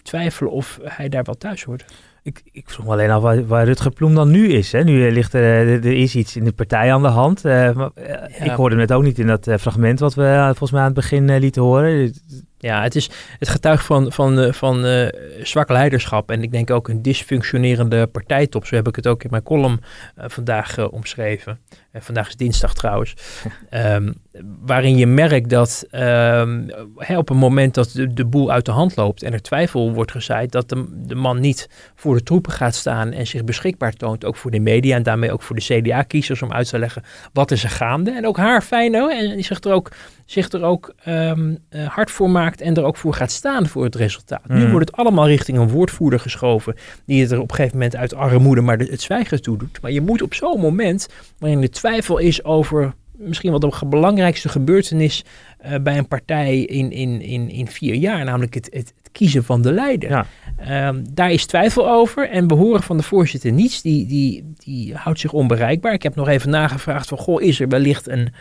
twijfelen 0.02 0.52
of 0.52 0.78
hij 0.82 1.08
daar 1.08 1.24
wel 1.24 1.34
thuis 1.34 1.64
hoort. 1.64 1.84
Ik, 2.22 2.42
ik 2.52 2.70
vroeg 2.70 2.86
me 2.86 2.92
alleen 2.92 3.10
af 3.10 3.22
waar, 3.22 3.46
waar 3.46 3.64
Rutger 3.64 3.90
Ploem 3.90 4.14
dan 4.14 4.30
nu 4.30 4.48
is. 4.48 4.72
Hè? 4.72 4.84
Nu 4.84 5.10
ligt 5.10 5.34
er, 5.34 5.68
er 5.68 5.84
is 5.84 6.16
iets 6.16 6.36
in 6.36 6.44
de 6.44 6.52
partij 6.52 6.92
aan 6.92 7.02
de 7.02 7.08
hand. 7.08 7.44
Uh, 7.44 7.72
maar, 7.72 7.90
uh, 7.98 8.06
ja. 8.08 8.26
Ik 8.28 8.50
hoorde 8.50 8.80
het 8.80 8.92
ook 8.92 9.02
niet 9.02 9.18
in 9.18 9.26
dat 9.26 9.46
uh, 9.46 9.56
fragment 9.56 10.00
wat 10.00 10.14
we 10.14 10.42
volgens 10.44 10.70
mij 10.70 10.80
aan 10.80 10.86
het 10.86 10.94
begin 10.94 11.38
lieten 11.38 11.62
horen. 11.62 12.12
Ja, 12.62 12.82
het, 12.82 12.94
is, 12.94 13.10
het 13.38 13.48
getuigt 13.48 13.84
van, 13.84 14.12
van, 14.12 14.54
van 14.54 15.10
zwak 15.42 15.68
leiderschap 15.68 16.30
en 16.30 16.42
ik 16.42 16.52
denk 16.52 16.70
ook 16.70 16.88
een 16.88 17.02
dysfunctionerende 17.02 18.06
partijtop. 18.06 18.66
Zo 18.66 18.74
heb 18.74 18.88
ik 18.88 18.96
het 18.96 19.06
ook 19.06 19.22
in 19.22 19.30
mijn 19.30 19.42
column 19.42 19.80
vandaag 20.16 20.88
omschreven. 20.90 21.58
vandaag 21.92 22.28
is 22.28 22.36
dinsdag 22.36 22.74
trouwens. 22.74 23.14
um, 23.70 24.14
waarin 24.70 24.96
je 24.96 25.06
merkt 25.06 25.50
dat 25.50 25.86
um, 25.92 26.70
hè, 26.96 27.18
op 27.18 27.30
een 27.30 27.36
moment 27.36 27.74
dat 27.74 27.90
de, 27.90 28.12
de, 28.12 28.24
boel 28.24 28.50
uit 28.50 28.64
de 28.64 28.70
hand 28.70 28.96
loopt 28.96 29.22
en 29.22 29.32
er 29.32 29.42
twijfel 29.42 29.92
wordt 29.92 30.10
gezaaid, 30.10 30.52
dat 30.52 30.68
de, 30.68 30.84
de 31.06 31.14
man 31.14 31.40
niet 31.40 31.68
voor 31.94 32.14
de 32.14 32.22
troepen 32.22 32.52
gaat 32.52 32.74
staan 32.74 33.12
en 33.12 33.26
zich 33.26 33.44
beschikbaar 33.44 33.92
toont, 33.92 34.24
ook 34.24 34.36
voor 34.36 34.50
de 34.50 34.60
media 34.60 34.96
en 34.96 35.02
daarmee 35.02 35.32
ook 35.32 35.42
voor 35.42 35.56
de 35.56 35.62
CDA-kiezers 35.62 36.42
om 36.42 36.52
uit 36.52 36.68
te 36.68 36.78
leggen 36.78 37.02
wat 37.32 37.50
is 37.50 37.64
er 37.64 37.70
gaande. 37.70 38.10
En 38.10 38.26
ook 38.26 38.36
haar 38.36 38.62
fijn 38.62 38.94
hoor, 38.94 39.10
en 39.10 39.34
die 39.34 39.44
zich 39.44 39.60
er 39.60 39.72
ook, 39.72 39.90
zich 40.30 40.48
er 40.48 40.62
ook 40.62 40.94
um, 41.08 41.58
uh, 41.70 41.86
hard 41.86 42.10
voor 42.10 42.30
maakt 42.30 42.60
en 42.60 42.74
er 42.74 42.84
ook 42.84 42.96
voor 42.96 43.14
gaat 43.14 43.30
staan 43.30 43.66
voor 43.66 43.84
het 43.84 43.94
resultaat. 43.94 44.48
Mm. 44.48 44.58
Nu 44.58 44.70
wordt 44.70 44.88
het 44.88 44.98
allemaal 44.98 45.26
richting 45.26 45.58
een 45.58 45.68
woordvoerder 45.68 46.20
geschoven 46.20 46.74
die 47.06 47.22
het 47.22 47.30
er 47.30 47.40
op 47.40 47.50
een 47.50 47.56
gegeven 47.56 47.76
moment 47.76 47.96
uit 47.96 48.14
armoede 48.14 48.60
maar 48.60 48.78
de, 48.78 48.84
het 48.84 49.00
zwijgen 49.00 49.42
toe 49.42 49.58
doet. 49.58 49.80
Maar 49.82 49.90
je 49.90 50.00
moet 50.00 50.22
op 50.22 50.34
zo'n 50.34 50.60
moment, 50.60 51.08
waarin 51.38 51.60
de 51.60 51.68
twijfel 51.68 52.18
is 52.18 52.44
over 52.44 52.94
misschien 53.20 53.50
wel 53.50 53.60
de 53.60 53.86
belangrijkste 53.86 54.48
gebeurtenis 54.48 55.24
uh, 55.66 55.74
bij 55.82 55.98
een 55.98 56.08
partij 56.08 56.58
in, 56.58 56.90
in, 56.90 57.20
in, 57.20 57.50
in 57.50 57.68
vier 57.68 57.94
jaar, 57.94 58.24
namelijk 58.24 58.54
het, 58.54 58.68
het, 58.72 58.92
het 58.96 59.10
kiezen 59.12 59.44
van 59.44 59.62
de 59.62 59.72
leider. 59.72 60.10
Ja. 60.10 60.88
Um, 60.88 61.04
daar 61.10 61.30
is 61.30 61.46
twijfel 61.46 61.90
over 61.90 62.28
en 62.28 62.46
behoren 62.46 62.82
van 62.82 62.96
de 62.96 63.02
voorzitter 63.02 63.52
niets, 63.52 63.82
die, 63.82 64.06
die, 64.06 64.52
die 64.56 64.94
houdt 64.94 65.20
zich 65.20 65.32
onbereikbaar. 65.32 65.92
Ik 65.92 66.02
heb 66.02 66.14
nog 66.14 66.28
even 66.28 66.50
nagevraagd 66.50 67.08
van, 67.08 67.18
goh, 67.18 67.42
is 67.42 67.60
er 67.60 67.68
wellicht 67.68 68.08
een, 68.08 68.32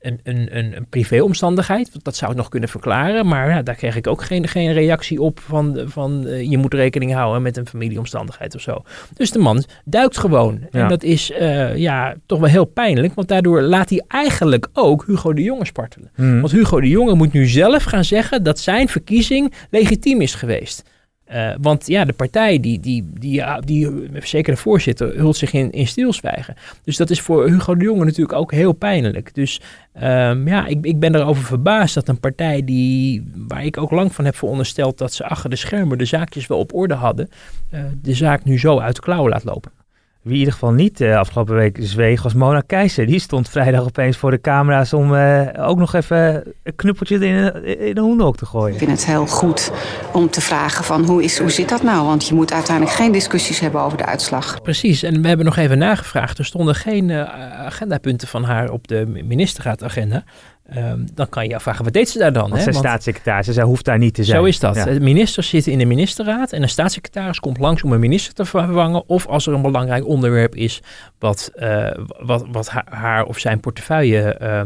een, 0.00 0.20
een, 0.22 0.56
een, 0.56 0.76
een 0.76 0.86
privéomstandigheid. 0.88 1.90
Dat 2.02 2.16
zou 2.16 2.30
het 2.30 2.40
nog 2.40 2.48
kunnen 2.48 2.68
verklaren. 2.68 3.26
Maar 3.26 3.48
ja, 3.48 3.62
daar 3.62 3.74
kreeg 3.74 3.96
ik 3.96 4.06
ook 4.06 4.22
geen, 4.22 4.48
geen 4.48 4.72
reactie 4.72 5.20
op 5.20 5.40
van, 5.40 5.80
van 5.84 6.26
uh, 6.26 6.50
je 6.50 6.58
moet 6.58 6.74
rekening 6.74 7.12
houden 7.12 7.42
met 7.42 7.56
een 7.56 7.66
familieomstandigheid 7.66 8.54
of 8.54 8.60
zo. 8.60 8.82
Dus 9.14 9.30
de 9.30 9.38
man 9.38 9.64
duikt 9.84 10.18
gewoon. 10.18 10.60
Ja. 10.70 10.82
En 10.82 10.88
dat 10.88 11.02
is 11.02 11.30
uh, 11.30 11.76
ja, 11.76 12.14
toch 12.26 12.38
wel 12.38 12.48
heel 12.48 12.64
pijnlijk. 12.64 13.14
Want 13.14 13.28
daardoor 13.28 13.62
laat 13.62 13.90
hij 13.90 14.04
eigenlijk 14.08 14.68
ook 14.72 15.04
Hugo 15.06 15.32
de 15.32 15.42
Jonge 15.42 15.66
spartelen. 15.66 16.10
Mm. 16.16 16.40
Want 16.40 16.52
Hugo 16.52 16.80
de 16.80 16.88
Jonge 16.88 17.14
moet 17.14 17.32
nu 17.32 17.46
zelf 17.46 17.82
gaan 17.82 18.04
zeggen 18.04 18.42
dat 18.42 18.58
zijn 18.58 18.88
verkiezing 18.88 19.52
legitiem 19.70 20.20
is 20.20 20.34
geweest. 20.34 20.82
Uh, 21.32 21.54
want 21.60 21.86
ja, 21.86 22.04
de 22.04 22.12
partij, 22.12 22.60
die, 22.60 22.80
die, 22.80 23.08
die, 23.18 23.44
die, 23.60 24.10
die 24.10 24.26
zeker 24.26 24.54
de 24.54 24.60
voorzitter, 24.60 25.16
hult 25.16 25.36
zich 25.36 25.52
in, 25.52 25.70
in 25.70 25.86
stilzwijgen. 25.86 26.54
Dus 26.84 26.96
dat 26.96 27.10
is 27.10 27.20
voor 27.20 27.48
Hugo 27.48 27.74
de 27.74 27.84
Jonge 27.84 28.04
natuurlijk 28.04 28.38
ook 28.38 28.52
heel 28.52 28.72
pijnlijk. 28.72 29.34
Dus 29.34 29.60
um, 30.02 30.48
ja, 30.48 30.66
ik, 30.66 30.78
ik 30.84 30.98
ben 30.98 31.14
erover 31.14 31.44
verbaasd 31.44 31.94
dat 31.94 32.08
een 32.08 32.20
partij 32.20 32.64
die, 32.64 33.30
waar 33.48 33.64
ik 33.64 33.76
ook 33.76 33.90
lang 33.90 34.14
van 34.14 34.24
heb 34.24 34.36
verondersteld 34.36 34.98
dat 34.98 35.12
ze 35.12 35.24
achter 35.24 35.50
de 35.50 35.56
schermen 35.56 35.98
de 35.98 36.04
zaakjes 36.04 36.46
wel 36.46 36.58
op 36.58 36.74
orde 36.74 36.94
hadden, 36.94 37.28
uh, 37.74 37.80
de 38.02 38.14
zaak 38.14 38.44
nu 38.44 38.58
zo 38.58 38.78
uit 38.78 38.94
de 38.94 39.02
klauwen 39.02 39.30
laat 39.30 39.44
lopen. 39.44 39.79
Wie 40.22 40.32
in 40.32 40.38
ieder 40.38 40.52
geval 40.52 40.72
niet 40.72 41.00
uh, 41.00 41.16
afgelopen 41.16 41.54
week 41.54 41.78
zweeg 41.80 42.22
was 42.22 42.34
Mona 42.34 42.60
Keizer. 42.60 43.06
Die 43.06 43.18
stond 43.18 43.48
vrijdag 43.48 43.84
opeens 43.84 44.16
voor 44.16 44.30
de 44.30 44.40
camera's 44.40 44.92
om 44.92 45.14
uh, 45.14 45.46
ook 45.56 45.78
nog 45.78 45.94
even 45.94 46.42
een 46.62 46.74
knuppeltje 46.76 47.18
in, 47.18 47.64
in 47.78 47.94
de 47.94 48.00
hondenhok 48.00 48.36
te 48.36 48.46
gooien. 48.46 48.72
Ik 48.72 48.78
vind 48.78 48.90
het 48.90 49.06
heel 49.06 49.26
goed 49.26 49.72
om 50.12 50.30
te 50.30 50.40
vragen 50.40 50.84
van 50.84 51.04
hoe, 51.04 51.22
is, 51.22 51.38
hoe 51.38 51.50
zit 51.50 51.68
dat 51.68 51.82
nou? 51.82 52.06
Want 52.06 52.28
je 52.28 52.34
moet 52.34 52.52
uiteindelijk 52.52 52.96
geen 52.96 53.12
discussies 53.12 53.60
hebben 53.60 53.80
over 53.80 53.98
de 53.98 54.06
uitslag. 54.06 54.62
Precies, 54.62 55.02
en 55.02 55.22
we 55.22 55.28
hebben 55.28 55.46
nog 55.46 55.56
even 55.56 55.78
nagevraagd. 55.78 56.38
Er 56.38 56.44
stonden 56.44 56.74
geen 56.74 57.08
uh, 57.08 57.22
agendapunten 57.66 58.28
van 58.28 58.44
haar 58.44 58.70
op 58.70 58.88
de 58.88 59.22
ministerraadagenda. 59.24 60.24
Um, 60.76 61.06
dan 61.14 61.28
kan 61.28 61.48
je 61.48 61.54
afvragen, 61.54 61.84
wat 61.84 61.92
deed 61.92 62.08
ze 62.08 62.18
daar 62.18 62.32
dan? 62.32 62.50
Want 62.50 62.64
hè? 62.64 62.72
Ze 62.72 62.78
staatssecretaris, 62.78 63.46
zij 63.46 63.64
hoeft 63.64 63.84
daar 63.84 63.98
niet 63.98 64.14
te 64.14 64.24
zijn. 64.24 64.38
Zo 64.38 64.44
is 64.44 64.58
dat. 64.58 64.74
Ja. 64.74 64.84
De 64.84 65.00
ministers 65.00 65.48
zitten 65.48 65.72
in 65.72 65.78
de 65.78 65.84
ministerraad 65.84 66.52
en 66.52 66.62
een 66.62 66.68
staatssecretaris 66.68 67.40
komt 67.40 67.58
langs 67.58 67.82
om 67.82 67.92
een 67.92 68.00
minister 68.00 68.34
te 68.34 68.44
vervangen. 68.44 69.08
Of 69.08 69.26
als 69.26 69.46
er 69.46 69.52
een 69.52 69.62
belangrijk 69.62 70.06
onderwerp 70.06 70.54
is 70.54 70.82
wat, 71.18 71.50
uh, 71.56 71.90
wat, 72.18 72.44
wat 72.52 72.68
haar, 72.68 72.86
haar, 72.90 73.24
of 73.24 73.38
zijn 73.38 73.60
portefeuille 73.60 74.38
uh, 74.42 74.62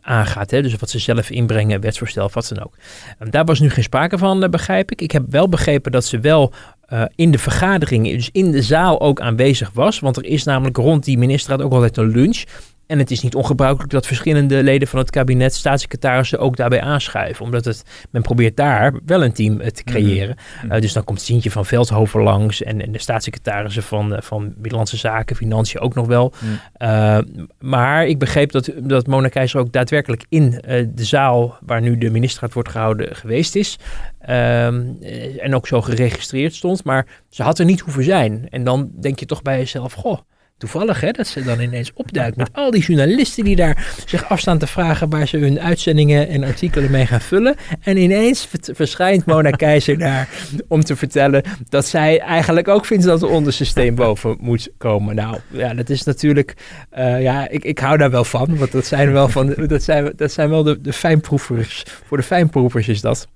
aangaat. 0.00 0.50
Hè? 0.50 0.62
Dus 0.62 0.76
wat 0.76 0.90
ze 0.90 0.98
zelf 0.98 1.30
inbrengen, 1.30 1.80
wetsvoorstel 1.80 2.24
of 2.24 2.34
wat 2.34 2.48
dan 2.54 2.64
ook. 2.64 2.74
Um, 3.18 3.30
daar 3.30 3.44
was 3.44 3.60
nu 3.60 3.70
geen 3.70 3.84
sprake 3.84 4.18
van, 4.18 4.42
uh, 4.42 4.48
begrijp 4.48 4.90
ik. 4.90 5.00
Ik 5.00 5.10
heb 5.10 5.22
wel 5.28 5.48
begrepen 5.48 5.92
dat 5.92 6.04
ze 6.04 6.20
wel 6.20 6.52
uh, 6.92 7.02
in 7.14 7.30
de 7.30 7.38
vergadering, 7.38 8.10
dus 8.10 8.28
in 8.32 8.50
de 8.50 8.62
zaal 8.62 9.00
ook 9.00 9.20
aanwezig 9.20 9.70
was. 9.74 10.00
Want 10.00 10.16
er 10.16 10.24
is 10.24 10.44
namelijk 10.44 10.76
rond 10.76 11.04
die 11.04 11.18
ministerraad 11.18 11.62
ook 11.62 11.72
altijd 11.72 11.96
een 11.96 12.08
lunch. 12.08 12.42
En 12.90 12.98
het 12.98 13.10
is 13.10 13.22
niet 13.22 13.34
ongebruikelijk 13.34 13.92
dat 13.92 14.06
verschillende 14.06 14.62
leden 14.62 14.88
van 14.88 14.98
het 14.98 15.10
kabinet, 15.10 15.54
staatssecretarissen 15.54 16.38
ook 16.38 16.56
daarbij 16.56 16.80
aanschuiven. 16.80 17.44
Omdat 17.44 17.64
het, 17.64 17.84
men 18.10 18.22
probeert 18.22 18.56
daar 18.56 18.94
wel 19.06 19.24
een 19.24 19.32
team 19.32 19.60
uh, 19.60 19.66
te 19.66 19.84
creëren. 19.84 20.36
Mm-hmm. 20.54 20.72
Uh, 20.76 20.80
dus 20.80 20.92
dan 20.92 21.04
komt 21.04 21.20
Sientje 21.20 21.50
van 21.50 21.66
Veldhoven 21.66 22.22
langs 22.22 22.62
en, 22.62 22.82
en 22.82 22.92
de 22.92 22.98
staatssecretarissen 22.98 23.82
van, 23.82 24.12
uh, 24.12 24.20
van 24.20 24.52
Binnenlandse 24.54 24.96
Zaken, 24.96 25.36
Financiën 25.36 25.80
ook 25.80 25.94
nog 25.94 26.06
wel. 26.06 26.32
Mm. 26.38 27.48
maar 27.58 28.06
ik 28.06 28.18
begreep 28.18 28.52
dat, 28.52 28.70
dat 28.76 29.06
Mona 29.06 29.28
Keizer 29.28 29.60
ook 29.60 29.72
daadwerkelijk 29.72 30.24
in 30.28 30.50
de 30.94 31.04
zaal 31.04 31.56
waar 31.60 31.80
nu 31.80 31.98
de 31.98 32.10
ministerraad 32.10 32.52
wordt 32.52 32.68
gehouden 32.68 33.16
geweest 33.16 33.56
is. 33.56 33.78
Um, 34.22 34.98
en 35.38 35.54
ook 35.54 35.66
zo 35.66 35.80
geregistreerd 35.80 36.54
stond. 36.54 36.84
Maar 36.84 37.06
ze 37.28 37.42
had 37.42 37.58
er 37.58 37.64
niet 37.64 37.80
hoeven 37.80 38.04
zijn. 38.04 38.46
En 38.50 38.64
dan 38.64 38.90
denk 39.00 39.18
je 39.18 39.26
toch 39.26 39.42
bij 39.42 39.58
jezelf, 39.58 39.92
goh 39.92 40.18
toevallig 40.60 41.00
hè, 41.00 41.10
dat 41.10 41.26
ze 41.26 41.42
dan 41.42 41.60
ineens 41.60 41.90
opduikt 41.94 42.36
met 42.36 42.50
al 42.52 42.70
die 42.70 42.82
journalisten 42.82 43.44
die 43.44 43.56
daar 43.56 43.92
zich 44.06 44.28
afstaan 44.28 44.58
te 44.58 44.66
vragen 44.66 45.10
waar 45.10 45.28
ze 45.28 45.36
hun 45.36 45.60
uitzendingen 45.60 46.28
en 46.28 46.44
artikelen 46.44 46.90
mee 46.90 47.06
gaan 47.06 47.20
vullen. 47.20 47.56
En 47.80 47.96
ineens 47.96 48.48
verschijnt 48.62 49.24
Mona 49.24 49.50
Keizer 49.50 49.98
daar 49.98 50.28
om 50.68 50.84
te 50.84 50.96
vertellen 50.96 51.42
dat 51.68 51.86
zij 51.86 52.18
eigenlijk 52.18 52.68
ook 52.68 52.84
vindt 52.84 53.04
dat 53.04 53.20
het 53.20 53.30
ondersysteem 53.30 53.94
boven 53.94 54.36
moet 54.40 54.70
komen. 54.76 55.14
Nou 55.14 55.38
ja, 55.50 55.74
dat 55.74 55.90
is 55.90 56.02
natuurlijk, 56.02 56.54
uh, 56.98 57.22
ja, 57.22 57.48
ik, 57.48 57.64
ik 57.64 57.78
hou 57.78 57.96
daar 57.96 58.10
wel 58.10 58.24
van, 58.24 58.56
want 58.56 58.72
dat 58.72 58.86
zijn 58.86 59.12
wel, 59.12 59.28
van, 59.28 59.54
dat 59.66 59.82
zijn, 59.82 60.12
dat 60.16 60.32
zijn 60.32 60.48
wel 60.48 60.62
de, 60.62 60.80
de 60.80 60.92
fijnproevers. 60.92 61.84
Voor 62.06 62.16
de 62.16 62.22
fijnproevers 62.22 62.88
is 62.88 63.00
dat. 63.00 63.28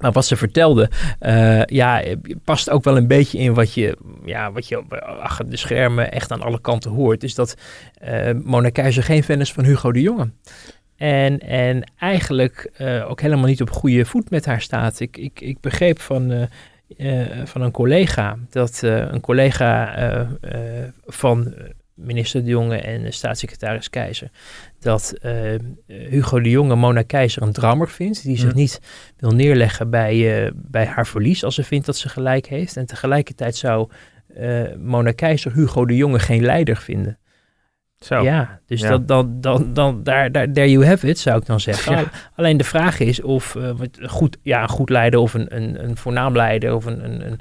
Wat 0.00 0.26
ze 0.26 0.36
vertelde, 0.36 0.90
uh, 1.20 1.64
ja, 1.64 2.02
past 2.44 2.70
ook 2.70 2.84
wel 2.84 2.96
een 2.96 3.06
beetje 3.06 3.38
in 3.38 3.54
wat 3.54 3.74
je, 3.74 3.96
ja, 4.24 4.52
wat 4.52 4.68
je 4.68 4.82
achter 5.20 5.50
de 5.50 5.56
schermen 5.56 6.12
echt 6.12 6.30
aan 6.30 6.42
alle 6.42 6.60
kanten 6.60 6.90
hoort. 6.90 7.22
Is 7.22 7.34
dat 7.34 7.56
uh, 8.04 8.30
Mona 8.44 8.70
Keizer 8.70 9.02
geen 9.02 9.22
fan 9.22 9.40
is 9.40 9.52
van 9.52 9.64
Hugo 9.64 9.92
de 9.92 10.00
Jonge. 10.00 10.30
En, 10.96 11.38
en 11.38 11.92
eigenlijk 11.98 12.70
uh, 12.78 13.10
ook 13.10 13.20
helemaal 13.20 13.46
niet 13.46 13.60
op 13.60 13.70
goede 13.70 14.04
voet 14.04 14.30
met 14.30 14.44
haar 14.44 14.60
staat. 14.60 15.00
Ik, 15.00 15.16
ik, 15.16 15.40
ik 15.40 15.60
begreep 15.60 16.00
van, 16.00 16.48
van 17.44 17.60
een 17.60 17.70
collega 17.70 18.36
dat 18.50 18.80
een 18.82 19.20
collega 19.20 20.28
van 21.06 21.54
minister 22.00 22.44
De 22.44 22.50
Jonge 22.50 22.76
en 22.76 23.12
staatssecretaris 23.12 23.90
Keizer, 23.90 24.30
dat 24.78 25.14
uh, 25.22 25.54
Hugo 25.86 26.40
de 26.40 26.50
Jonge 26.50 26.74
Mona 26.74 27.02
Keizer 27.02 27.42
een 27.42 27.52
drammer 27.52 27.88
vindt, 27.88 28.22
die 28.22 28.38
zich 28.38 28.50
mm. 28.50 28.56
niet 28.56 28.80
wil 29.16 29.30
neerleggen 29.30 29.90
bij, 29.90 30.44
uh, 30.44 30.50
bij 30.54 30.86
haar 30.86 31.06
verlies 31.06 31.44
als 31.44 31.54
ze 31.54 31.62
vindt 31.62 31.86
dat 31.86 31.96
ze 31.96 32.08
gelijk 32.08 32.46
heeft. 32.46 32.76
En 32.76 32.86
tegelijkertijd 32.86 33.56
zou 33.56 33.90
uh, 34.38 34.74
Mona 34.78 35.12
Keizer 35.12 35.52
Hugo 35.52 35.86
de 35.86 35.96
Jonge 35.96 36.18
geen 36.18 36.42
leider 36.42 36.76
vinden. 36.76 37.18
Zo. 37.98 38.22
Ja, 38.22 38.60
dus 38.66 38.80
ja. 38.80 38.88
Dat, 38.88 39.08
dan, 39.08 39.40
dan, 39.40 39.72
dan, 39.74 40.02
daar, 40.02 40.32
daar, 40.32 40.52
there 40.52 40.70
you 40.70 40.86
have 40.86 41.08
it, 41.08 41.18
zou 41.18 41.38
ik 41.38 41.46
dan 41.46 41.60
zeggen. 41.60 41.96
Ja. 41.96 42.10
Alleen 42.36 42.56
de 42.56 42.64
vraag 42.64 43.00
is 43.00 43.22
of 43.22 43.54
uh, 43.54 43.70
goed, 44.02 44.36
ja, 44.42 44.62
een 44.62 44.68
goed 44.68 44.90
leider 44.90 45.20
of 45.20 45.34
een, 45.34 45.56
een, 45.56 45.84
een 45.84 45.96
voornaam 45.96 46.36
leider 46.36 46.74
of 46.74 46.84
een, 46.84 47.04
een, 47.04 47.26
een, 47.26 47.40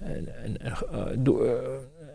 een, 0.00 0.28
een, 0.44 0.56
een 0.64 1.20
uh, 1.24 1.50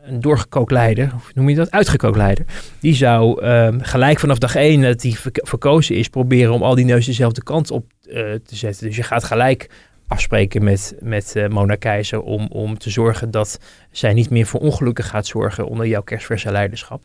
een 0.03 0.19
doorgekookt 0.19 0.71
leider, 0.71 1.11
of 1.15 1.35
noem 1.35 1.49
je 1.49 1.55
dat, 1.55 1.71
uitgekookt 1.71 2.17
leider, 2.17 2.45
die 2.79 2.95
zou 2.95 3.45
um, 3.45 3.81
gelijk 3.81 4.19
vanaf 4.19 4.37
dag 4.37 4.55
één 4.55 4.81
dat 4.81 4.99
die 4.99 5.17
verkozen 5.33 5.95
is, 5.95 6.07
proberen 6.07 6.53
om 6.53 6.63
al 6.63 6.75
die 6.75 6.85
neus 6.85 7.05
dezelfde 7.05 7.43
kant 7.43 7.71
op 7.71 7.85
uh, 8.07 8.13
te 8.13 8.55
zetten. 8.55 8.87
Dus 8.87 8.95
je 8.95 9.03
gaat 9.03 9.23
gelijk 9.23 9.69
afspreken 10.07 10.63
met, 10.63 10.95
met 10.99 11.33
uh, 11.37 11.47
Mona 11.47 11.75
Keizer 11.75 12.21
om, 12.21 12.47
om 12.47 12.77
te 12.77 12.89
zorgen 12.89 13.31
dat 13.31 13.59
zij 13.91 14.13
niet 14.13 14.29
meer 14.29 14.45
voor 14.45 14.59
ongelukken 14.59 15.03
gaat 15.03 15.25
zorgen 15.25 15.67
onder 15.67 15.87
jouw 15.87 16.01
kerstverse 16.01 16.51
leiderschap. 16.51 17.03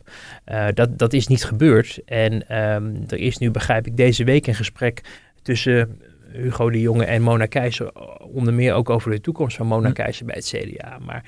Uh, 0.51 0.65
dat, 0.73 0.97
dat 0.97 1.13
is 1.13 1.27
niet 1.27 1.45
gebeurd. 1.45 1.99
En 2.05 2.33
um, 2.73 3.03
er 3.07 3.17
is 3.17 3.37
nu, 3.37 3.51
begrijp 3.51 3.87
ik, 3.87 3.97
deze 3.97 4.23
week 4.23 4.47
een 4.47 4.55
gesprek 4.55 5.01
tussen 5.41 6.01
Hugo 6.31 6.69
de 6.69 6.81
Jonge 6.81 7.05
en 7.05 7.21
Mona 7.21 7.45
Keizer. 7.45 7.91
Onder 8.19 8.53
meer 8.53 8.73
ook 8.73 8.89
over 8.89 9.11
de 9.11 9.21
toekomst 9.21 9.57
van 9.57 9.67
Mona 9.67 9.87
hm. 9.87 9.93
Keizer 9.93 10.25
bij 10.25 10.35
het 10.35 10.45
CDA. 10.45 10.97
Maar 11.05 11.23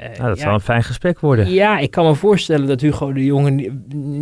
uh, 0.00 0.06
nou, 0.06 0.28
dat 0.28 0.38
ja, 0.38 0.44
zal 0.44 0.54
een 0.54 0.60
fijn 0.60 0.82
gesprek 0.82 1.20
worden. 1.20 1.50
Ja, 1.50 1.78
ik 1.78 1.90
kan 1.90 2.04
me 2.06 2.14
voorstellen 2.14 2.66
dat 2.66 2.80
Hugo 2.80 3.12
de 3.12 3.24
Jonge 3.24 3.72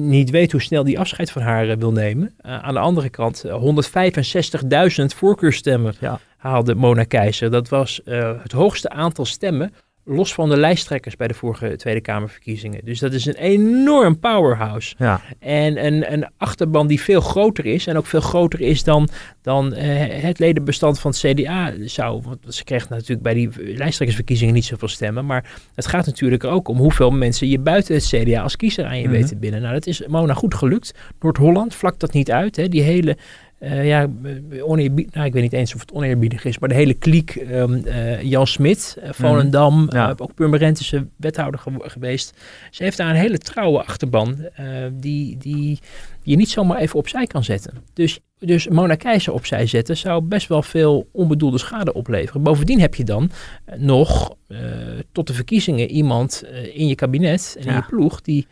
niet 0.09 0.31
weet 0.31 0.53
hoe 0.53 0.63
snel 0.63 0.85
die 0.85 0.99
afscheid 0.99 1.31
van 1.31 1.43
haar 1.43 1.69
uh, 1.69 1.77
wil 1.77 1.93
nemen. 1.93 2.35
Uh, 2.47 2.59
aan 2.59 2.75
de 2.75 2.81
andere 2.81 3.09
kant, 3.09 3.45
165.000 3.47 5.05
voorkeurstemmen 5.17 5.95
ja. 6.01 6.21
haalde 6.37 6.75
Mona 6.75 7.05
Keizer. 7.05 7.51
Dat 7.51 7.69
was 7.69 8.01
het 8.43 8.53
hoogste 8.53 8.91
aantal 8.91 9.25
stemmen 9.25 9.73
los 10.05 10.35
van 10.35 10.49
de 10.49 10.57
lijsttrekkers 10.57 11.17
bij 11.17 11.29
de 11.29 11.35
vorige 11.35 11.77
Tweede 11.77 12.01
Kamerverkiezingen. 12.01 12.81
Dus 12.85 12.99
dat 12.99 13.13
is 13.13 13.27
een 13.27 13.35
enorm 13.35 14.19
powerhouse. 14.19 14.95
Ja. 14.99 15.21
En 15.39 15.87
een, 15.87 16.13
een 16.13 16.27
achterban 16.37 16.87
die 16.87 17.01
veel 17.01 17.21
groter 17.21 17.67
is 17.67 17.87
en 17.87 17.97
ook 17.97 18.07
veel 18.07 18.21
groter 18.21 18.61
is 18.61 18.85
dan, 18.85 19.09
dan 19.43 19.75
uh, 19.75 19.81
het 20.23 20.39
ledenbestand 20.39 21.01
van 21.01 21.11
het 21.11 21.21
CDA 21.21 21.73
zou. 21.85 22.23
Want 22.23 22.39
ze 22.49 22.65
kreeg 22.65 22.89
natuurlijk 22.89 23.23
bij 23.23 23.35
die 23.35 23.49
lijsttrekkersverkiezingen 23.57 24.55
niet 24.55 24.65
zoveel 24.65 24.89
stemmen. 24.89 25.27
Maar 25.27 25.51
het 25.75 25.87
gaat 25.87 26.07
natuurlijk 26.07 26.45
ook 26.45 26.69
om 26.69 26.77
hoeveel 26.77 27.11
mensen 27.11 27.49
je 27.49 27.59
buiten 27.59 27.95
het 27.95 28.07
CDA 28.07 28.43
als 28.43 28.57
kiezer 28.57 28.85
aan 28.85 28.97
je 28.97 29.07
mm 29.07 29.11
-hmm. 29.11 29.21
weet 29.21 29.29
te 29.29 29.37
binnen. 29.37 29.61
Nou, 29.61 29.73
dat 29.73 29.87
is 29.87 30.07
Mona 30.07 30.35
goed 30.35 30.55
gelukt. 30.55 30.95
Noord-Holland 31.21 31.75
vlakt 31.75 32.01
dat 32.01 32.13
niet 32.13 32.31
uit. 32.31 32.57
Hè. 32.57 32.69
Die 32.69 32.83
hele 32.83 33.17
uh, 33.61 33.87
ja, 33.87 34.09
oneerbiedig, 34.61 35.15
nou, 35.15 35.27
ik 35.27 35.33
weet 35.33 35.43
niet 35.43 35.53
eens 35.53 35.75
of 35.75 35.81
het 35.81 35.93
oneerbiedig 35.93 36.45
is, 36.45 36.59
maar 36.59 36.69
de 36.69 36.75
hele 36.75 36.95
kliek, 36.95 37.35
um, 37.35 37.75
uh, 37.75 38.23
Jan 38.23 38.47
Smit, 38.47 38.97
uh, 39.03 39.09
Volendam, 39.13 39.81
mm, 39.81 39.87
ja. 39.91 40.15
ook 40.17 40.35
Purmerend 40.35 40.81
is 40.81 40.95
wethouder 41.17 41.61
ge 41.61 41.71
geweest. 41.79 42.39
Ze 42.71 42.83
heeft 42.83 42.97
daar 42.97 43.11
een 43.11 43.17
hele 43.17 43.39
trouwe 43.39 43.85
achterban 43.85 44.49
die, 44.93 45.37
die 45.37 45.79
je 46.23 46.37
niet 46.37 46.51
zomaar 46.51 46.79
even 46.79 46.99
opzij 46.99 47.27
kan 47.27 47.45
zetten. 47.45 47.73
Dus, 47.93 48.21
dus 48.39 48.69
Mona 48.69 48.95
Keizer 48.95 49.33
opzij 49.33 49.67
zetten 49.67 49.97
zou 49.97 50.23
best 50.23 50.49
wel 50.49 50.63
veel 50.63 51.09
onbedoelde 51.13 51.59
schade 51.59 51.93
opleveren. 51.93 52.43
Bovendien 52.43 52.81
heb 52.81 52.95
je 52.95 53.05
dan 53.05 53.31
nog 53.77 54.37
tot 55.13 55.27
de 55.27 55.35
verkiezingen 55.35 55.91
iemand 55.91 56.45
in 56.73 56.87
je 56.87 56.95
kabinet 56.95 57.57
en 57.59 57.65
ja. 57.65 57.71
in 57.71 57.77
je 57.77 57.85
ploeg 57.89 58.21
die 58.21 58.47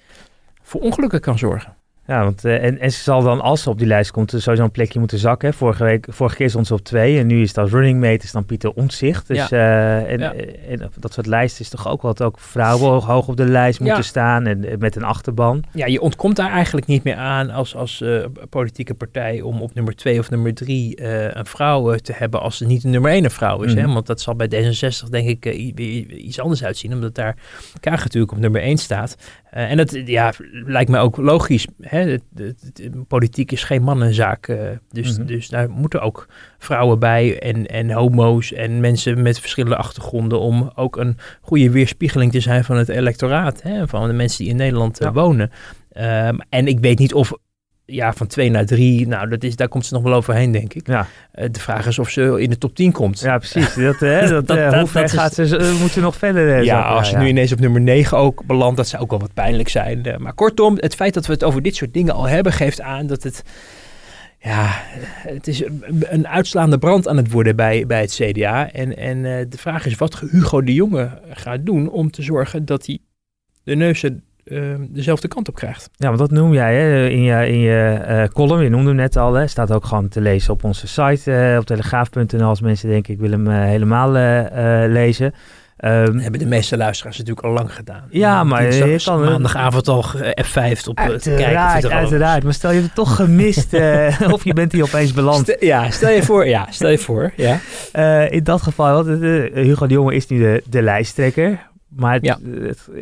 voor 0.62 0.80
ongelukken 0.80 1.20
kan 1.20 1.38
zorgen. 1.38 1.76
Ja, 2.12 2.24
want, 2.24 2.44
uh, 2.44 2.64
en, 2.64 2.78
en 2.78 2.92
ze 2.92 3.02
zal 3.02 3.22
dan, 3.22 3.40
als 3.40 3.62
ze 3.62 3.70
op 3.70 3.78
die 3.78 3.86
lijst 3.86 4.10
komt, 4.10 4.30
sowieso 4.36 4.64
een 4.64 4.70
plekje 4.70 4.98
moeten 4.98 5.18
zakken. 5.18 5.54
Vorige, 5.54 5.84
week, 5.84 6.06
vorige 6.08 6.36
keer 6.36 6.50
stond 6.50 6.66
ze 6.66 6.74
op 6.74 6.80
twee 6.80 7.18
en 7.18 7.26
nu 7.26 7.42
is 7.42 7.52
dat 7.52 7.70
running 7.70 8.00
mate 8.00 8.24
is 8.24 8.32
dan 8.32 8.44
Pieter 8.44 8.72
Omtzigt. 8.72 9.28
Dus 9.28 9.48
ja. 9.48 10.00
uh, 10.02 10.12
en, 10.12 10.18
ja. 10.18 10.34
en, 10.68 10.90
dat 10.98 11.12
soort 11.12 11.26
lijsten 11.26 11.60
is 11.60 11.68
toch 11.70 11.88
ook 11.88 12.02
wat 12.02 12.22
ook 12.22 12.38
vrouwen 12.38 13.02
hoog 13.02 13.28
op 13.28 13.36
de 13.36 13.44
lijst 13.44 13.80
moeten 13.80 13.98
ja. 13.98 14.04
staan 14.04 14.46
en 14.46 14.78
met 14.78 14.96
een 14.96 15.02
achterban. 15.02 15.64
Ja, 15.72 15.86
je 15.86 16.00
ontkomt 16.00 16.36
daar 16.36 16.50
eigenlijk 16.50 16.86
niet 16.86 17.04
meer 17.04 17.16
aan 17.16 17.50
als, 17.50 17.76
als 17.76 18.00
uh, 18.00 18.24
politieke 18.50 18.94
partij 18.94 19.40
om 19.40 19.62
op 19.62 19.74
nummer 19.74 19.96
twee 19.96 20.18
of 20.18 20.30
nummer 20.30 20.54
drie 20.54 21.02
een 21.36 21.46
vrouw 21.46 21.94
te 21.94 22.12
hebben 22.16 22.40
als 22.40 22.56
ze 22.56 22.66
niet 22.66 22.82
de 22.82 22.88
nummer 22.88 23.10
één 23.10 23.24
een 23.24 23.30
vrouw 23.30 23.62
is. 23.62 23.74
Mm. 23.74 23.78
Hè? 23.78 23.92
Want 23.92 24.06
dat 24.06 24.20
zal 24.20 24.34
bij 24.34 24.46
D66 24.46 25.08
denk 25.10 25.28
ik 25.28 25.46
iets 26.10 26.40
anders 26.40 26.64
uitzien, 26.64 26.92
omdat 26.92 27.14
daar 27.14 27.36
Kaag 27.80 28.02
natuurlijk 28.02 28.32
op 28.32 28.38
nummer 28.38 28.60
één 28.60 28.78
staat. 28.78 29.16
En 29.52 29.76
dat 29.76 30.00
ja, 30.04 30.32
lijkt 30.50 30.90
me 30.90 30.98
ook 30.98 31.16
logisch 31.16 31.66
hè, 31.80 31.98
het, 31.98 32.22
het, 32.34 32.80
het, 32.82 33.08
politiek 33.08 33.52
is 33.52 33.64
geen 33.64 33.82
mannenzaak. 33.82 34.48
Uh, 34.48 34.58
dus, 34.90 35.10
mm 35.10 35.16
-hmm. 35.16 35.26
dus 35.26 35.48
daar 35.48 35.70
moeten 35.70 36.00
ook 36.00 36.26
vrouwen 36.58 36.98
bij 36.98 37.38
en, 37.38 37.66
en 37.66 37.90
homo's 37.90 38.52
en 38.52 38.80
mensen 38.80 39.22
met 39.22 39.40
verschillende 39.40 39.76
achtergronden 39.76 40.40
om 40.40 40.70
ook 40.74 40.96
een 40.96 41.16
goede 41.40 41.70
weerspiegeling 41.70 42.32
te 42.32 42.40
zijn 42.40 42.64
van 42.64 42.76
het 42.76 42.88
electoraat. 42.88 43.62
Hè, 43.62 43.88
van 43.88 44.06
de 44.06 44.14
mensen 44.14 44.38
die 44.38 44.52
in 44.52 44.56
Nederland 44.56 44.98
ja. 44.98 45.12
wonen. 45.12 45.50
Um, 45.96 46.38
en 46.48 46.66
ik 46.66 46.78
weet 46.80 46.98
niet 46.98 47.14
of 47.14 47.32
ja, 47.84 48.12
van 48.12 48.26
twee 48.26 48.50
naar 48.50 48.66
drie, 48.66 49.08
nou, 49.08 49.28
dat 49.28 49.44
is, 49.44 49.56
daar 49.56 49.68
komt 49.68 49.86
ze 49.86 49.94
nog 49.94 50.02
wel 50.02 50.12
overheen, 50.12 50.52
denk 50.52 50.74
ik. 50.74 50.86
Ja. 50.86 51.06
Uh, 51.34 51.44
de 51.50 51.60
vraag 51.60 51.86
is 51.86 51.98
of 51.98 52.10
ze 52.10 52.40
in 52.40 52.50
de 52.50 52.58
top 52.58 52.74
10 52.74 52.92
komt. 52.92 53.20
Ja, 53.20 53.38
precies. 53.38 53.74
Dat, 53.74 54.00
hè, 54.00 54.28
dat, 54.28 54.46
dat, 54.46 54.56
uh, 54.56 54.78
hoe 54.78 54.86
ver 54.86 55.08
gaat 55.08 55.34
ze, 55.34 55.58
uh, 55.58 55.80
moet 55.80 55.90
ze 55.90 56.00
nog 56.00 56.16
verder? 56.16 56.64
ja, 56.64 56.82
als 56.82 57.10
je 57.10 57.16
ja. 57.16 57.22
nu 57.22 57.28
ineens 57.28 57.52
op 57.52 57.60
nummer 57.60 57.80
9 57.80 58.18
ook 58.18 58.44
belandt, 58.46 58.76
dat 58.76 58.88
zou 58.88 59.02
ook 59.02 59.10
wel 59.10 59.18
wat 59.18 59.34
pijnlijk 59.34 59.68
zijn. 59.68 60.16
maar 60.18 60.34
kortom, 60.34 60.76
het 60.76 60.94
feit 60.94 61.14
dat 61.14 61.26
we 61.26 61.32
het 61.32 61.44
over 61.44 61.62
dit 61.62 61.76
soort 61.76 61.94
dingen 61.94 62.14
al 62.14 62.28
hebben, 62.28 62.52
geeft 62.52 62.80
aan 62.80 63.06
dat 63.06 63.22
het... 63.22 63.42
Ja, 64.38 64.68
het 65.06 65.48
is 65.48 65.62
een 66.00 66.28
uitslaande 66.28 66.78
brand 66.78 67.08
aan 67.08 67.16
het 67.16 67.30
worden 67.30 67.56
bij, 67.56 67.86
bij 67.86 68.00
het 68.00 68.12
CDA. 68.12 68.72
En, 68.72 68.96
en 68.96 69.22
de 69.22 69.58
vraag 69.58 69.86
is 69.86 69.94
wat 69.94 70.18
Hugo 70.20 70.62
de 70.62 70.74
Jonge 70.74 71.20
gaat 71.30 71.66
doen 71.66 71.90
om 71.90 72.10
te 72.10 72.22
zorgen 72.22 72.64
dat 72.64 72.86
hij 72.86 72.98
de 73.64 73.74
neuzen 73.74 74.24
uh, 74.44 74.74
dezelfde 74.88 75.28
kant 75.28 75.48
op 75.48 75.54
krijgt. 75.54 75.90
Ja, 75.96 76.06
want 76.06 76.18
dat 76.18 76.30
noem 76.30 76.52
jij 76.52 76.74
hè, 76.74 77.08
in 77.08 77.22
je, 77.22 77.48
in 77.48 77.58
je 77.58 78.04
uh, 78.08 78.24
column. 78.24 78.62
Je 78.62 78.68
noemde 78.68 78.88
hem 78.88 78.96
net 78.96 79.16
al. 79.16 79.34
Hè, 79.34 79.46
staat 79.46 79.72
ook 79.72 79.84
gewoon 79.84 80.08
te 80.08 80.20
lezen 80.20 80.52
op 80.52 80.64
onze 80.64 80.86
site 80.86 81.30
uh, 81.30 81.58
op 81.58 81.64
telegraaf.nl. 81.64 82.48
Als 82.48 82.60
mensen 82.60 82.88
denken 82.88 83.14
ik 83.14 83.20
wil 83.20 83.30
hem 83.30 83.48
helemaal 83.48 84.10
lezen. 84.88 85.34
Um, 85.84 86.18
hebben 86.18 86.40
de 86.40 86.46
meeste 86.46 86.76
luisteraars 86.76 87.18
natuurlijk 87.18 87.46
al 87.46 87.52
lang 87.52 87.74
gedaan. 87.74 88.04
Ja, 88.10 88.44
maar 88.44 88.74
je 88.74 89.00
kan 89.04 89.20
maandagavond 89.20 89.88
al 89.88 90.04
F5 90.16 90.84
op 90.84 90.98
uiteraard, 90.98 91.22
te 91.22 91.34
kijken. 91.34 91.90
Uiteraard, 91.90 92.44
maar 92.44 92.52
stel 92.52 92.70
je 92.70 92.80
het 92.80 92.94
toch 92.94 93.16
gemist 93.16 93.74
uh, 93.74 94.20
of 94.34 94.44
je 94.44 94.52
bent 94.52 94.72
hier 94.72 94.82
opeens 94.82 95.12
beland. 95.12 95.42
Stel, 95.42 95.56
ja, 95.60 95.90
stel 95.90 96.10
je 96.10 96.22
voor. 96.22 96.46
Ja, 96.46 96.66
stel 96.70 96.90
je 96.90 96.98
voor. 96.98 97.32
Ja. 97.36 97.60
Uh, 97.94 98.30
in 98.30 98.44
dat 98.44 98.62
geval, 98.62 99.04
want, 99.04 99.22
uh, 99.22 99.54
Hugo 99.54 99.86
de 99.86 99.94
Jonge 99.94 100.14
is 100.14 100.26
nu 100.26 100.38
de, 100.38 100.62
de 100.68 100.82
lijsttrekker. 100.82 101.70
Maar 101.96 102.18
ja. 102.22 102.38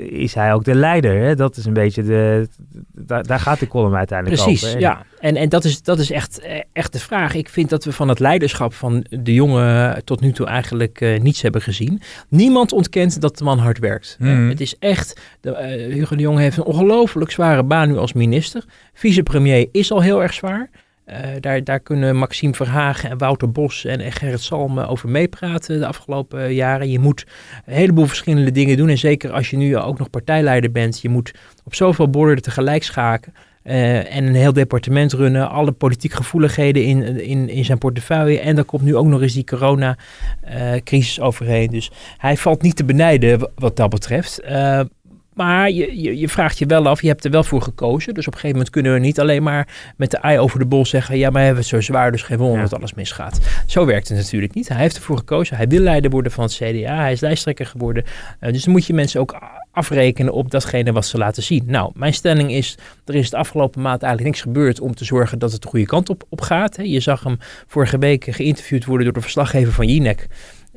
is 0.08 0.34
hij 0.34 0.52
ook 0.52 0.64
de 0.64 0.74
leider? 0.74 1.22
Hè? 1.22 1.34
Dat 1.34 1.56
is 1.56 1.64
een 1.64 1.72
beetje 1.72 2.02
de. 2.02 2.48
Daar, 2.92 3.26
daar 3.26 3.40
gaat 3.40 3.60
de 3.60 3.66
column 3.66 3.96
uiteindelijk 3.96 4.42
Precies, 4.42 4.64
over. 4.64 4.78
Precies, 4.78 4.96
ja. 4.96 5.04
En, 5.20 5.36
en 5.36 5.48
dat 5.48 5.64
is, 5.64 5.82
dat 5.82 5.98
is 5.98 6.10
echt, 6.10 6.40
echt 6.72 6.92
de 6.92 6.98
vraag. 6.98 7.34
Ik 7.34 7.48
vind 7.48 7.70
dat 7.70 7.84
we 7.84 7.92
van 7.92 8.08
het 8.08 8.18
leiderschap 8.18 8.74
van 8.74 9.04
de 9.10 9.34
jongen 9.34 10.04
tot 10.04 10.20
nu 10.20 10.32
toe 10.32 10.46
eigenlijk 10.46 11.00
uh, 11.00 11.20
niets 11.20 11.42
hebben 11.42 11.62
gezien. 11.62 12.02
Niemand 12.28 12.72
ontkent 12.72 13.20
dat 13.20 13.38
de 13.38 13.44
man 13.44 13.58
hard 13.58 13.78
werkt. 13.78 14.16
Mm. 14.18 14.44
Uh, 14.44 14.48
het 14.48 14.60
is 14.60 14.76
echt. 14.78 15.20
De, 15.40 15.50
uh, 15.50 15.94
Hugo 15.94 16.16
de 16.16 16.22
Jonge 16.22 16.40
heeft 16.40 16.56
een 16.56 16.64
ongelooflijk 16.64 17.30
zware 17.30 17.62
baan 17.62 17.88
nu 17.88 17.96
als 17.96 18.12
minister. 18.12 18.64
Vicepremier 18.92 19.68
is 19.72 19.92
al 19.92 20.02
heel 20.02 20.22
erg 20.22 20.32
zwaar. 20.32 20.70
Uh, 21.10 21.16
daar, 21.40 21.64
daar, 21.64 21.80
kunnen 21.80 22.16
Maxime 22.16 22.54
Verhagen 22.54 23.10
en 23.10 23.18
Wouter 23.18 23.52
Bos 23.52 23.84
en, 23.84 24.12
Gerrit 24.12 24.40
Salme 24.40 24.86
over 24.86 25.08
meepraten 25.08 25.78
de 25.78 25.86
afgelopen 25.86 26.40
uh, 26.40 26.56
jaren. 26.56 26.90
Je 26.90 26.98
moet 26.98 27.26
een 27.66 27.74
heleboel 27.74 28.06
verschillende 28.06 28.52
dingen 28.52 28.76
doen. 28.76 28.88
En 28.88 28.98
zeker 28.98 29.32
als 29.32 29.50
je 29.50 29.56
nu 29.56 29.76
ook 29.76 29.98
nog 29.98 30.10
partijleider 30.10 30.70
bent, 30.70 31.00
je 31.00 31.08
moet 31.08 31.32
op 31.64 31.74
zoveel 31.74 32.10
borden 32.10 32.42
tegelijk 32.42 32.82
schaken. 32.82 33.34
En 33.62 34.26
een 34.26 34.34
heel 34.34 34.52
departement 34.52 35.12
runnen, 35.12 35.50
alle 35.50 35.72
politiek 35.72 36.12
gevoeligheden 36.12 36.84
in, 36.84 37.20
in, 37.20 37.48
in 37.48 37.64
zijn 37.64 37.78
portefeuille. 37.78 38.40
En 38.40 38.54
dan 38.54 38.64
komt 38.64 38.82
nu 38.82 38.96
ook 38.96 39.06
nog 39.06 39.22
eens 39.22 39.34
die 39.34 39.44
corona-crisis 39.44 41.20
overheen. 41.20 41.70
Dus 41.70 41.90
hij 42.16 42.36
valt 42.36 42.62
niet 42.62 42.76
te 42.76 42.84
benijden 42.84 43.50
wat 43.54 43.76
dat 43.76 43.90
betreft. 43.90 44.40
Maar 45.40 45.70
je, 45.70 46.00
je, 46.00 46.18
je, 46.18 46.28
vraagt 46.28 46.58
je 46.58 46.66
wel 46.66 46.88
af, 46.88 47.02
je 47.02 47.08
hebt 47.08 47.24
er 47.24 47.30
wel 47.30 47.44
voor 47.44 47.62
gekozen. 47.62 48.14
Dus 48.14 48.26
op 48.26 48.32
een 48.32 48.38
gegeven 48.38 48.56
moment 48.56 48.74
kunnen 48.74 48.92
we 48.92 48.98
niet 48.98 49.20
alleen 49.20 49.42
maar 49.42 49.92
met 49.96 50.10
de 50.10 50.16
ei 50.16 50.38
over 50.38 50.58
de 50.58 50.66
bol 50.66 50.86
zeggen... 50.86 51.18
ja, 51.18 51.24
maar 51.24 51.32
we 51.38 51.46
hebben 51.46 51.62
het 51.62 51.72
zo 51.72 51.80
zwaar, 51.80 52.12
dus 52.12 52.22
geen 52.22 52.38
wonder 52.38 52.56
ja. 52.56 52.62
dat 52.62 52.74
alles 52.74 52.94
misgaat. 52.94 53.40
Zo 53.66 53.86
werkt 53.86 54.08
het 54.08 54.16
natuurlijk 54.16 54.54
niet. 54.54 54.68
Hij 54.68 54.76
heeft 54.76 54.96
ervoor 54.96 55.16
gekozen. 55.16 55.56
Hij 55.56 55.68
wil 55.68 55.80
leider 55.80 56.10
worden 56.10 56.32
van 56.32 56.44
het 56.44 56.54
CDA. 56.54 56.96
Hij 56.96 57.12
is 57.12 57.20
lijsttrekker 57.20 57.66
geworden. 57.66 58.04
Uh, 58.40 58.52
dus 58.52 58.64
dan 58.64 58.72
moet 58.72 58.86
je 58.86 58.94
mensen 58.94 59.20
ook 59.20 59.40
afrekenen 59.72 60.32
op 60.32 60.50
datgene 60.50 60.92
wat 60.92 61.06
ze 61.06 61.18
laten 61.18 61.42
zien. 61.42 61.64
Nou, 61.66 61.90
mijn 61.94 62.14
stelling 62.14 62.52
is, 62.52 62.78
er 63.04 63.14
is 63.14 63.30
de 63.30 63.36
afgelopen 63.36 63.82
maand 63.82 64.02
eigenlijk 64.02 64.34
niks 64.34 64.46
gebeurd... 64.46 64.80
om 64.80 64.94
te 64.94 65.04
zorgen 65.04 65.38
dat 65.38 65.52
het 65.52 65.62
de 65.62 65.68
goede 65.68 65.86
kant 65.86 66.08
op, 66.08 66.24
op 66.28 66.40
gaat. 66.40 66.76
Je 66.82 67.00
zag 67.00 67.24
hem 67.24 67.38
vorige 67.66 67.98
week 67.98 68.24
geïnterviewd 68.30 68.84
worden 68.84 69.04
door 69.04 69.14
de 69.14 69.20
verslaggever 69.20 69.72
van 69.72 69.86
Jinek... 69.86 70.26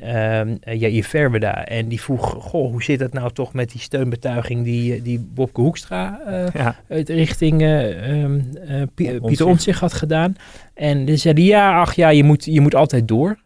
Um, 0.01 0.57
Jair 0.63 1.03
Verweda. 1.03 1.65
En 1.65 1.87
die 1.87 2.01
vroeg, 2.01 2.29
goh, 2.39 2.71
hoe 2.71 2.83
zit 2.83 2.99
het 2.99 3.13
nou 3.13 3.31
toch 3.33 3.53
met 3.53 3.71
die 3.71 3.81
steunbetuiging 3.81 4.63
die, 4.63 5.01
die 5.01 5.19
Bobke 5.19 5.61
Hoekstra 5.61 6.19
uh, 6.27 6.47
ja. 6.53 6.75
richting 6.87 7.61
um, 7.61 8.49
uh, 8.69 8.81
Pieter 8.95 9.47
Omtzigt 9.47 9.79
had 9.79 9.93
gedaan. 9.93 10.35
En 10.73 11.05
die 11.05 11.17
zei 11.17 11.43
ja, 11.43 11.79
ach 11.79 11.93
ja, 11.93 12.09
je 12.09 12.23
moet, 12.23 12.45
je 12.45 12.61
moet 12.61 12.75
altijd 12.75 13.07
door. 13.07 13.37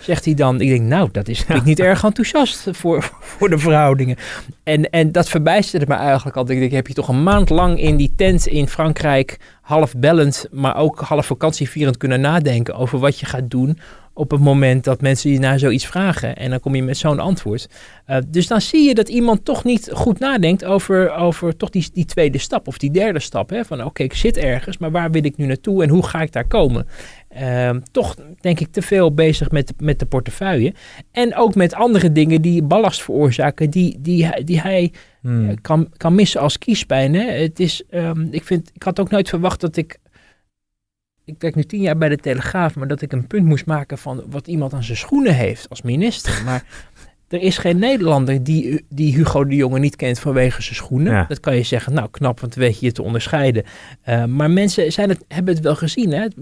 Zegt 0.00 0.24
hij 0.24 0.34
dan, 0.34 0.60
ik 0.60 0.68
denk, 0.68 0.82
nou, 0.82 1.08
dat 1.12 1.28
is 1.28 1.44
ja. 1.48 1.62
niet 1.64 1.80
erg 1.80 2.04
enthousiast 2.04 2.68
voor, 2.70 3.10
voor 3.20 3.50
de 3.50 3.58
verhoudingen. 3.58 4.16
En, 4.62 4.90
en 4.90 5.12
dat 5.12 5.28
verbijsterde 5.28 5.86
me 5.88 5.94
eigenlijk 5.94 6.36
al. 6.36 6.50
Ik 6.50 6.58
denk, 6.58 6.72
heb 6.72 6.86
je 6.86 6.94
toch 6.94 7.08
een 7.08 7.22
maand 7.22 7.50
lang 7.50 7.80
in 7.80 7.96
die 7.96 8.12
tent 8.16 8.46
in 8.46 8.68
Frankrijk 8.68 9.38
half 9.62 9.94
bellend, 9.96 10.46
maar 10.50 10.76
ook 10.76 11.00
half 11.00 11.26
vakantievierend 11.26 11.96
kunnen 11.96 12.20
nadenken 12.20 12.74
over 12.74 12.98
wat 12.98 13.18
je 13.18 13.26
gaat 13.26 13.50
doen 13.50 13.78
op 14.14 14.30
het 14.30 14.40
moment 14.40 14.84
dat 14.84 15.00
mensen 15.00 15.30
je 15.30 15.38
naar 15.38 15.58
zoiets 15.58 15.86
vragen. 15.86 16.36
En 16.36 16.50
dan 16.50 16.60
kom 16.60 16.74
je 16.74 16.82
met 16.82 16.96
zo'n 16.96 17.18
antwoord. 17.20 17.68
Uh, 18.06 18.16
dus 18.26 18.46
dan 18.46 18.60
zie 18.60 18.88
je 18.88 18.94
dat 18.94 19.08
iemand 19.08 19.44
toch 19.44 19.64
niet 19.64 19.90
goed 19.92 20.18
nadenkt 20.18 20.64
over, 20.64 21.14
over 21.14 21.56
toch 21.56 21.70
die, 21.70 21.88
die 21.92 22.04
tweede 22.04 22.38
stap 22.38 22.66
of 22.66 22.78
die 22.78 22.90
derde 22.90 23.20
stap. 23.20 23.50
Hè? 23.50 23.64
Van 23.64 23.78
oké, 23.78 23.86
okay, 23.86 24.06
ik 24.06 24.14
zit 24.14 24.36
ergens, 24.36 24.78
maar 24.78 24.90
waar 24.90 25.10
wil 25.10 25.24
ik 25.24 25.36
nu 25.36 25.46
naartoe 25.46 25.82
en 25.82 25.88
hoe 25.88 26.06
ga 26.06 26.22
ik 26.22 26.32
daar 26.32 26.46
komen? 26.46 26.86
Ehm, 27.34 27.80
toch 27.90 28.16
denk 28.40 28.60
ik 28.60 28.68
te 28.72 28.82
veel 28.82 29.14
bezig 29.14 29.50
met, 29.50 29.72
met 29.78 29.98
de 29.98 30.06
portefeuille. 30.06 30.74
En 31.10 31.36
ook 31.36 31.54
met 31.54 31.74
andere 31.74 32.12
dingen 32.12 32.42
die 32.42 32.62
ballast 32.62 33.02
veroorzaken, 33.02 33.70
die, 33.70 33.96
die, 34.00 34.44
die 34.44 34.60
hij 34.60 34.92
Hmm. 35.24 35.60
kan, 35.60 35.88
kan 35.96 36.14
missen 36.14 36.40
als 36.40 36.58
kiespijn. 36.58 37.14
Hè? 37.14 37.30
Het 37.30 37.60
is, 37.60 37.82
ehm, 37.90 38.26
ik, 38.30 38.44
vind, 38.44 38.70
ik 38.74 38.82
had 38.82 39.00
ook 39.00 39.10
nooit 39.10 39.28
verwacht 39.28 39.60
dat 39.60 39.76
ik. 39.76 39.98
Ik 41.24 41.34
werk 41.38 41.54
nu 41.54 41.64
tien 41.64 41.80
jaar 41.80 41.96
bij 41.96 42.08
de 42.08 42.16
Telegraaf, 42.16 42.74
maar 42.74 42.88
dat 42.88 43.02
ik 43.02 43.12
een 43.12 43.26
punt 43.26 43.46
moest 43.46 43.66
maken 43.66 43.98
van 43.98 44.24
wat 44.26 44.46
iemand 44.46 44.72
aan 44.72 44.82
zijn 44.82 44.98
schoenen 44.98 45.34
heeft 45.34 45.68
als 45.68 45.82
minister. 45.82 46.42
Maar 46.44 46.64
er 47.28 47.40
is 47.40 47.58
geen 47.58 47.78
Nederlander 47.78 48.44
die, 48.44 48.84
die 48.88 49.14
Hugo 49.14 49.44
de 49.44 49.56
Jonge 49.56 49.78
niet 49.78 49.96
kent 49.96 50.18
vanwege 50.18 50.62
zijn 50.62 50.74
schoenen. 50.74 51.12
Ja. 51.12 51.24
Dat 51.28 51.40
kan 51.40 51.56
je 51.56 51.62
zeggen, 51.62 51.92
nou 51.94 52.08
knap, 52.10 52.40
want 52.40 52.54
weet 52.54 52.78
je 52.78 52.86
je 52.86 52.92
te 52.92 53.02
onderscheiden. 53.02 53.64
Uh, 54.08 54.24
maar 54.24 54.50
mensen 54.50 54.92
zijn 54.92 55.08
het, 55.08 55.24
hebben 55.28 55.54
het 55.54 55.62
wel 55.62 55.76
gezien. 55.76 56.12
Hè? 56.12 56.20
Het, 56.20 56.34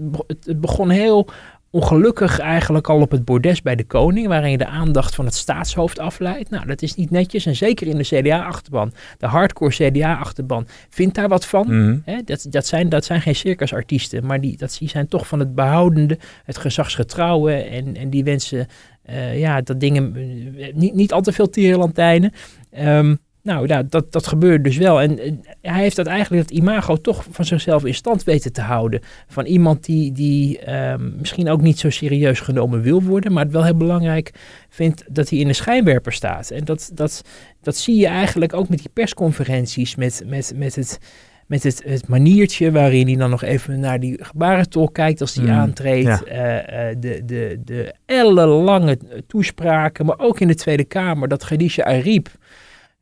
het 0.43 0.61
begon 0.61 0.89
heel 0.89 1.29
ongelukkig 1.73 2.39
eigenlijk 2.39 2.89
al 2.89 3.01
op 3.01 3.11
het 3.11 3.25
bordes 3.25 3.61
bij 3.61 3.75
de 3.75 3.83
koning, 3.83 4.27
waarin 4.27 4.51
je 4.51 4.57
de 4.57 4.67
aandacht 4.67 5.15
van 5.15 5.25
het 5.25 5.33
staatshoofd 5.33 5.99
afleidt. 5.99 6.49
Nou, 6.49 6.65
dat 6.65 6.81
is 6.81 6.95
niet 6.95 7.11
netjes 7.11 7.45
en 7.45 7.55
zeker 7.55 7.87
in 7.87 7.97
de 7.97 8.03
CDA-achterban. 8.03 8.93
De 9.17 9.27
hardcore 9.27 9.71
CDA-achterban 9.71 10.67
vindt 10.89 11.15
daar 11.15 11.27
wat 11.27 11.45
van. 11.45 11.65
Mm. 11.69 12.01
Hè? 12.05 12.21
Dat, 12.25 12.45
dat, 12.49 12.65
zijn, 12.65 12.89
dat 12.89 13.05
zijn 13.05 13.21
geen 13.21 13.35
circusartiesten, 13.35 14.25
maar 14.25 14.41
die, 14.41 14.57
dat, 14.57 14.75
die 14.79 14.89
zijn 14.89 15.07
toch 15.07 15.27
van 15.27 15.39
het 15.39 15.55
behoudende, 15.55 16.17
het 16.43 16.57
gezagsgetrouwe 16.57 17.53
en, 17.53 17.95
en 17.95 18.09
die 18.09 18.23
wensen 18.23 18.67
uh, 19.09 19.39
ja, 19.39 19.61
dat 19.61 19.79
dingen, 19.79 20.15
uh, 20.15 20.73
niet, 20.73 20.93
niet 20.93 21.13
al 21.13 21.21
te 21.21 21.31
veel 21.31 21.49
tierenlantijnen. 21.49 22.31
Um, 22.79 23.19
nou, 23.43 23.67
ja, 23.67 23.83
dat, 23.83 24.11
dat 24.11 24.27
gebeurde 24.27 24.63
dus 24.63 24.77
wel. 24.77 25.01
En 25.01 25.25
uh, 25.25 25.33
hij 25.61 25.81
heeft 25.81 25.95
dat 25.95 26.05
eigenlijk, 26.05 26.47
dat 26.47 26.57
imago, 26.57 26.95
toch 26.95 27.25
van 27.31 27.45
zichzelf 27.45 27.85
in 27.85 27.93
stand 27.93 28.23
weten 28.23 28.53
te 28.53 28.61
houden. 28.61 29.01
Van 29.27 29.45
iemand 29.45 29.85
die, 29.85 30.11
die 30.11 30.73
um, 30.73 31.15
misschien 31.17 31.49
ook 31.49 31.61
niet 31.61 31.79
zo 31.79 31.89
serieus 31.89 32.39
genomen 32.39 32.81
wil 32.81 33.01
worden, 33.01 33.33
maar 33.33 33.43
het 33.43 33.53
wel 33.53 33.63
heel 33.63 33.77
belangrijk 33.77 34.31
vindt 34.69 35.03
dat 35.09 35.29
hij 35.29 35.39
in 35.39 35.47
de 35.47 35.53
schijnwerper 35.53 36.13
staat. 36.13 36.49
En 36.49 36.65
dat, 36.65 36.91
dat, 36.93 37.21
dat 37.61 37.75
zie 37.75 37.95
je 37.95 38.07
eigenlijk 38.07 38.53
ook 38.53 38.69
met 38.69 38.79
die 38.79 38.89
persconferenties, 38.93 39.95
met, 39.95 40.23
met, 40.25 40.53
met 40.55 40.75
het 40.75 40.99
met 41.47 41.63
het, 41.63 41.83
het, 41.85 42.07
maniertje 42.07 42.71
waarin 42.71 43.07
hij 43.07 43.15
dan 43.15 43.29
nog 43.29 43.43
even 43.43 43.79
naar 43.79 43.99
die 43.99 44.23
gebarentol 44.23 44.89
kijkt 44.89 45.21
als 45.21 45.35
hij 45.35 45.45
Mm, 45.45 45.51
aantreedt. 45.51 46.23
ja. 46.25 46.65
Uh, 46.65 46.89
uh, 46.89 46.95
de, 46.99 47.21
de, 47.25 47.61
de 47.65 47.93
ellenlange 48.05 48.99
toespraken, 49.27 50.05
maar 50.05 50.19
ook 50.19 50.39
in 50.39 50.47
de 50.47 50.55
Tweede 50.55 50.83
Kamer, 50.83 51.27
dat 51.27 51.45
Khadija 51.45 51.83
Ariep. 51.83 52.29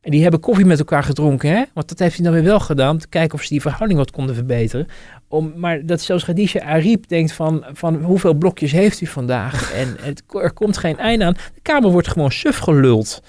En 0.02 0.10
die 0.10 0.22
hebben 0.22 0.40
koffie 0.40 0.64
met 0.64 0.78
elkaar 0.78 1.02
gedronken, 1.02 1.50
hè? 1.50 1.62
Want 1.74 1.88
dat 1.88 1.98
heeft 1.98 2.14
hij 2.14 2.24
dan 2.24 2.34
weer 2.34 2.42
wel 2.42 2.60
gedaan, 2.60 2.90
om 2.90 2.98
te 2.98 3.08
kijken 3.08 3.34
of 3.34 3.42
ze 3.42 3.48
die 3.48 3.60
verhouding 3.60 3.98
wat 3.98 4.10
konden 4.10 4.34
verbeteren. 4.34 4.86
Om, 5.28 5.52
maar 5.56 5.86
dat 5.86 6.00
zelfs 6.00 6.24
Khadija 6.24 6.62
Ariep 6.62 7.08
denkt 7.08 7.32
van, 7.32 7.64
van 7.72 8.02
hoeveel 8.02 8.34
blokjes 8.34 8.72
heeft 8.72 9.00
u 9.00 9.06
vandaag? 9.06 9.72
En 9.82 9.96
het, 10.00 10.22
er 10.28 10.52
komt 10.52 10.76
geen 10.76 10.98
einde 10.98 11.24
aan. 11.24 11.32
De 11.32 11.60
Kamer 11.62 11.90
wordt 11.90 12.08
gewoon 12.08 12.32
suf 12.32 12.58
geluld 12.58 13.22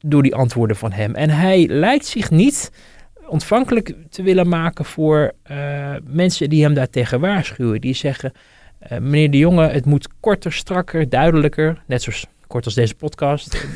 door 0.00 0.22
die 0.22 0.34
antwoorden 0.34 0.76
van 0.76 0.92
hem. 0.92 1.14
En 1.14 1.30
hij 1.30 1.66
lijkt 1.68 2.06
zich 2.06 2.30
niet 2.30 2.70
ontvankelijk 3.26 3.94
te 4.10 4.22
willen 4.22 4.48
maken 4.48 4.84
voor 4.84 5.32
uh, 5.50 5.94
mensen 6.04 6.48
die 6.48 6.62
hem 6.62 6.74
daartegen 6.74 7.20
waarschuwen. 7.20 7.80
Die 7.80 7.94
zeggen, 7.94 8.32
uh, 8.92 8.98
meneer 8.98 9.30
de 9.30 9.38
Jonge, 9.38 9.68
het 9.68 9.84
moet 9.84 10.08
korter, 10.20 10.52
strakker, 10.52 11.08
duidelijker. 11.08 11.82
Net 11.86 12.02
zoals 12.02 12.26
kort 12.50 12.64
als 12.64 12.74
deze 12.74 12.94
podcast. 12.94 13.66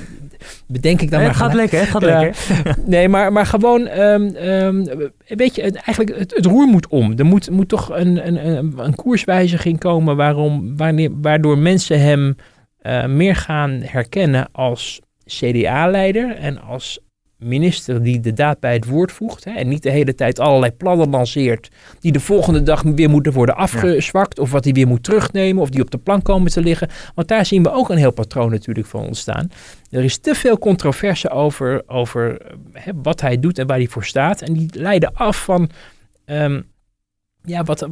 Bedenk 0.67 1.01
ik 1.01 1.11
dan 1.11 1.21
nee, 1.21 1.29
maar. 1.29 1.37
Het 1.39 1.47
gaat 1.47 1.55
lekker, 1.55 1.79
het 1.79 1.89
gaat 1.89 2.03
ja. 2.03 2.21
lekker. 2.21 2.77
nee, 2.95 3.09
maar, 3.09 3.33
maar 3.33 3.47
gewoon, 3.47 3.89
um, 3.89 4.37
um, 4.37 5.11
weet 5.27 5.55
je, 5.55 5.63
het, 5.63 5.75
eigenlijk 5.75 6.19
het, 6.19 6.35
het, 6.35 6.47
roer 6.47 6.67
moet 6.67 6.89
om. 6.89 7.13
Er 7.17 7.27
moet, 7.27 7.51
moet 7.51 7.69
toch 7.69 7.91
een, 7.91 8.27
een, 8.27 8.47
een, 8.47 8.73
een 8.77 8.95
koerswijziging 8.95 9.79
komen 9.79 10.17
waarom, 10.17 10.77
wanneer, 10.77 11.11
waardoor 11.21 11.59
mensen 11.59 12.01
hem 12.01 12.37
uh, 12.83 13.07
meer 13.07 13.37
gaan 13.37 13.71
herkennen 13.85 14.49
als 14.53 15.01
CDA-leider 15.25 16.37
en 16.37 16.61
als 16.63 16.99
minister 17.45 18.03
die 18.03 18.21
de 18.21 18.33
daad 18.33 18.61
bij 18.61 18.73
het 18.73 18.85
woord 18.85 19.13
voegt. 19.13 19.45
Hè, 19.45 19.51
en 19.51 19.69
niet 19.69 19.83
de 19.83 19.91
hele 19.91 20.15
tijd 20.15 20.39
allerlei 20.41 20.73
plannen 20.73 21.11
lanceert 21.11 21.69
die 22.01 22.13
de 22.13 22.21
volgende 22.21 22.63
dag 22.63 22.83
weer 22.83 23.11
moeten 23.11 23.33
worden 23.33 23.57
afgezwakt. 23.57 24.39
Of 24.39 24.51
wat 24.51 24.65
hij 24.65 24.73
weer 24.73 24.87
moet 24.87 25.03
terugnemen 25.03 25.63
of 25.63 25.71
die 25.71 25.83
op 25.83 25.91
de 25.91 25.99
plank 25.99 26.25
komen 26.25 26.51
te 26.51 26.61
liggen. 26.61 26.89
Want 27.15 27.29
daar 27.29 27.47
zien 27.47 27.63
we 27.63 27.71
ook 27.73 27.91
een 27.91 27.97
heel 27.97 28.13
patroon 28.13 28.51
natuurlijk 28.51 28.87
van 28.87 29.07
ontstaan. 29.07 29.51
Er 29.91 30.05
is 30.05 30.19
te 30.19 30.35
veel 30.35 30.59
controverse 30.59 31.31
over, 31.31 31.83
over 31.87 32.41
hè, 32.73 32.93
wat 33.03 33.21
hij 33.21 33.41
doet 33.41 33.59
en 33.59 33.67
waar 33.67 33.77
hij 33.77 33.87
voor 33.87 34.05
staat. 34.05 34.43
En 34.43 34.53
die 34.53 34.69
leiden 34.73 35.15
af 35.15 35.45
van 35.45 35.71
um, 36.27 36.67
ja, 37.43 37.63
wat, 37.63 37.89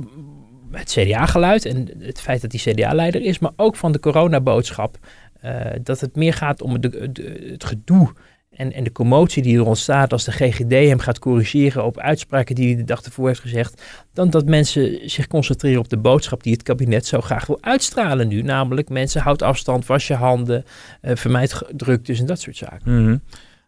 het 0.70 0.90
CDA-geluid 0.90 1.64
en 1.64 1.88
het 1.98 2.20
feit 2.20 2.40
dat 2.40 2.52
hij 2.52 2.72
CDA-leider 2.72 3.22
is. 3.22 3.38
Maar 3.38 3.52
ook 3.56 3.76
van 3.76 3.92
de 3.92 4.00
coronaboodschap. 4.00 4.98
Uh, 5.44 5.60
dat 5.82 6.00
het 6.00 6.16
meer 6.16 6.32
gaat 6.32 6.62
om 6.62 6.72
het 6.72 7.64
gedoe 7.64 8.12
en, 8.54 8.72
en 8.72 8.84
de 8.84 8.92
commotie 8.92 9.42
die 9.42 9.56
er 9.56 9.66
ontstaat 9.66 10.12
als 10.12 10.24
de 10.24 10.32
GGD 10.32 10.70
hem 10.70 10.98
gaat 10.98 11.18
corrigeren 11.18 11.84
op 11.84 11.98
uitspraken 11.98 12.54
die 12.54 12.66
hij 12.66 12.76
de 12.76 12.84
dag 12.84 13.02
ervoor 13.02 13.26
heeft 13.26 13.40
gezegd, 13.40 13.82
dan 14.12 14.30
dat 14.30 14.44
mensen 14.44 15.10
zich 15.10 15.26
concentreren 15.26 15.80
op 15.80 15.88
de 15.88 15.96
boodschap 15.96 16.42
die 16.42 16.52
het 16.52 16.62
kabinet 16.62 17.06
zo 17.06 17.20
graag 17.20 17.46
wil 17.46 17.58
uitstralen 17.60 18.28
nu. 18.28 18.42
Namelijk 18.42 18.88
mensen, 18.88 19.20
houd 19.20 19.42
afstand, 19.42 19.86
was 19.86 20.06
je 20.06 20.14
handen, 20.14 20.64
uh, 21.02 21.10
vermijd 21.14 21.62
druktes 21.76 22.20
en 22.20 22.26
dat 22.26 22.40
soort 22.40 22.56
zaken. 22.56 22.80
Mm 22.84 23.04
-hmm. 23.04 23.20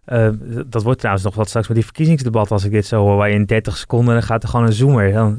uh, 0.07 0.65
dat 0.67 0.83
wordt 0.83 0.99
trouwens 0.99 1.25
nog 1.25 1.35
wat 1.35 1.49
straks 1.49 1.67
met 1.67 1.77
die 1.77 1.85
verkiezingsdebat 1.85 2.51
als 2.51 2.65
ik 2.65 2.71
dit 2.71 2.87
zo 2.87 3.01
hoor, 3.01 3.17
waar 3.17 3.29
je 3.29 3.35
in 3.35 3.45
30 3.45 3.77
seconden 3.77 4.15
dan 4.15 4.23
gaat 4.23 4.43
er 4.43 4.49
gewoon 4.49 4.67
een 4.67 4.73
zoomer. 4.73 5.13
Dan, 5.13 5.39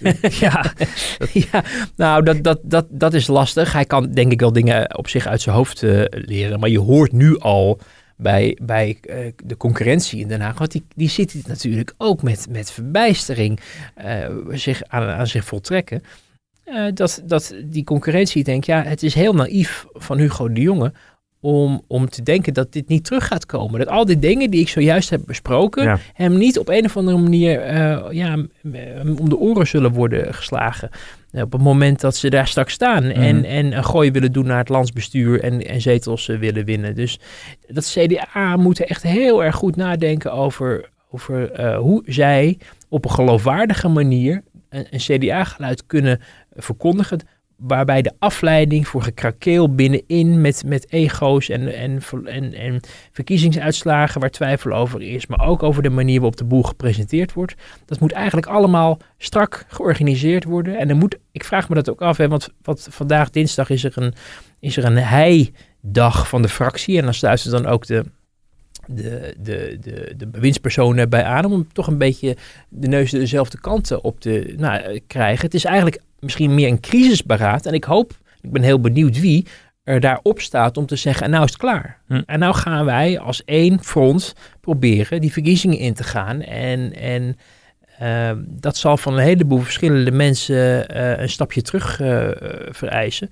ja, 0.40 0.72
ja, 1.50 1.64
nou 1.96 2.22
dat, 2.22 2.42
dat, 2.42 2.58
dat, 2.62 2.86
dat 2.90 3.14
is 3.14 3.26
lastig. 3.26 3.72
Hij 3.72 3.84
kan 3.84 4.12
denk 4.12 4.32
ik 4.32 4.40
wel 4.40 4.52
dingen 4.52 4.96
op 4.96 5.08
zich 5.08 5.26
uit 5.26 5.40
zijn 5.40 5.56
hoofd 5.56 5.82
uh, 5.82 6.04
leren, 6.08 6.60
maar 6.60 6.68
je 6.68 6.80
hoort 6.80 7.12
nu 7.12 7.38
al 7.38 7.80
bij, 8.22 8.58
bij 8.62 8.98
uh, 9.02 9.32
de 9.44 9.56
concurrentie 9.56 10.20
in 10.20 10.28
Den 10.28 10.40
Haag. 10.40 10.58
Want 10.58 10.72
die, 10.72 10.84
die 10.94 11.42
natuurlijk 11.46 11.94
ook 11.98 12.22
met, 12.22 12.46
met 12.50 12.70
verbijstering 12.70 13.60
uh, 14.04 14.26
zich 14.50 14.82
aan, 14.82 15.08
aan 15.08 15.26
zich 15.26 15.44
voltrekken. 15.44 16.02
Uh, 16.64 16.86
dat, 16.94 17.22
dat 17.24 17.54
die 17.64 17.84
concurrentie 17.84 18.44
denkt, 18.44 18.66
ja, 18.66 18.82
het 18.82 19.02
is 19.02 19.14
heel 19.14 19.34
naïef 19.34 19.86
van 19.92 20.18
Hugo 20.18 20.52
de 20.52 20.60
Jonge 20.60 20.92
om, 21.42 21.82
om 21.86 22.08
te 22.08 22.22
denken 22.22 22.54
dat 22.54 22.72
dit 22.72 22.88
niet 22.88 23.04
terug 23.04 23.26
gaat 23.26 23.46
komen. 23.46 23.78
Dat 23.78 23.88
al 23.88 24.04
die 24.04 24.18
dingen 24.18 24.50
die 24.50 24.60
ik 24.60 24.68
zojuist 24.68 25.10
heb 25.10 25.20
besproken, 25.26 25.84
ja. 25.84 25.98
hem 26.12 26.38
niet 26.38 26.58
op 26.58 26.68
een 26.68 26.84
of 26.84 26.96
andere 26.96 27.18
manier 27.18 27.74
ja, 28.14 28.34
om 29.18 29.28
de 29.28 29.38
oren 29.38 29.66
zullen 29.66 29.92
worden 29.92 30.34
geslagen. 30.34 30.90
Op 31.32 31.52
het 31.52 31.62
moment 31.62 32.00
dat 32.00 32.16
ze 32.16 32.30
daar 32.30 32.48
straks 32.48 32.72
staan 32.72 33.04
mm. 33.04 33.10
en, 33.10 33.44
en 33.44 33.76
een 33.76 33.84
gooi 33.84 34.10
willen 34.10 34.32
doen 34.32 34.46
naar 34.46 34.58
het 34.58 34.68
landsbestuur 34.68 35.42
en, 35.42 35.66
en 35.66 35.80
zetels 35.80 36.28
uh, 36.28 36.38
willen 36.38 36.64
winnen. 36.64 36.94
Dus 36.94 37.18
dat 37.66 37.92
CDA 37.96 38.56
moeten 38.56 38.86
echt 38.86 39.02
heel 39.02 39.44
erg 39.44 39.54
goed 39.54 39.76
nadenken 39.76 40.32
over, 40.32 40.90
over 41.10 41.60
uh, 41.60 41.76
hoe 41.78 42.02
zij 42.06 42.58
op 42.88 43.04
een 43.04 43.10
geloofwaardige 43.10 43.88
manier 43.88 44.42
een, 44.68 44.86
een 44.90 44.98
CDA-geluid 44.98 45.86
kunnen 45.86 46.20
verkondigen. 46.54 47.20
Waarbij 47.62 48.02
de 48.02 48.12
afleiding 48.18 48.88
voor 48.88 49.02
gekrakeel 49.02 49.74
binnenin 49.74 50.40
met, 50.40 50.62
met 50.66 50.92
ego's 50.92 51.48
en, 51.48 51.74
en, 51.74 52.02
en, 52.24 52.54
en 52.54 52.80
verkiezingsuitslagen 53.12 54.20
waar 54.20 54.30
twijfel 54.30 54.72
over 54.72 55.02
is, 55.02 55.26
maar 55.26 55.46
ook 55.46 55.62
over 55.62 55.82
de 55.82 55.90
manier 55.90 56.20
waarop 56.20 56.36
de 56.36 56.44
boel 56.44 56.62
gepresenteerd 56.62 57.32
wordt. 57.32 57.54
Dat 57.84 58.00
moet 58.00 58.12
eigenlijk 58.12 58.46
allemaal 58.46 58.98
strak 59.18 59.64
georganiseerd 59.68 60.44
worden. 60.44 60.78
En 60.78 60.88
dan 60.88 60.98
moet, 60.98 61.18
ik 61.32 61.44
vraag 61.44 61.68
me 61.68 61.74
dat 61.74 61.90
ook 61.90 62.02
af, 62.02 62.16
hè, 62.16 62.28
want 62.28 62.48
wat, 62.62 62.86
vandaag 62.90 63.30
dinsdag 63.30 63.70
is 63.70 63.84
er 63.84 63.92
een, 63.94 64.14
is 64.60 64.76
er 64.76 64.84
een 64.84 64.96
heidag 64.96 66.28
van 66.28 66.42
de 66.42 66.48
fractie. 66.48 66.98
En 66.98 67.04
dan 67.04 67.14
sluiten 67.14 67.50
dan 67.50 67.66
ook 67.66 67.86
de, 67.86 68.04
de, 68.86 69.34
de, 69.38 69.78
de, 69.80 70.14
de 70.16 70.26
bewindspersonen 70.26 71.08
bij 71.08 71.24
aan 71.24 71.44
om 71.44 71.72
toch 71.72 71.86
een 71.86 71.98
beetje 71.98 72.36
de 72.68 72.88
neus 72.88 73.10
dezelfde 73.10 73.60
kanten 73.60 74.04
op 74.04 74.20
te 74.20 74.54
nou, 74.56 75.00
krijgen. 75.06 75.44
Het 75.44 75.54
is 75.54 75.64
eigenlijk 75.64 76.00
misschien 76.22 76.54
meer 76.54 76.68
een 76.68 76.80
crisisberaad. 76.80 77.66
En 77.66 77.74
ik 77.74 77.84
hoop, 77.84 78.12
ik 78.40 78.50
ben 78.50 78.62
heel 78.62 78.80
benieuwd 78.80 79.20
wie 79.20 79.46
er 79.84 80.00
daarop 80.00 80.40
staat 80.40 80.76
om 80.76 80.86
te 80.86 80.96
zeggen, 80.96 81.24
en 81.24 81.30
nou 81.30 81.44
is 81.44 81.50
het 81.50 81.60
klaar. 81.60 81.98
Hm. 82.06 82.22
En 82.26 82.38
nou 82.38 82.54
gaan 82.54 82.84
wij 82.84 83.18
als 83.18 83.44
één 83.44 83.84
front 83.84 84.34
proberen 84.60 85.20
die 85.20 85.32
verkiezingen 85.32 85.78
in 85.78 85.94
te 85.94 86.04
gaan. 86.04 86.40
En, 86.40 86.94
en 86.94 87.36
uh, 88.02 88.30
dat 88.46 88.76
zal 88.76 88.96
van 88.96 89.12
een 89.12 89.24
heleboel 89.24 89.58
verschillende 89.58 90.10
mensen 90.10 90.96
uh, 90.96 91.18
een 91.18 91.28
stapje 91.28 91.62
terug 91.62 92.00
uh, 92.00 92.28
vereisen. 92.70 93.30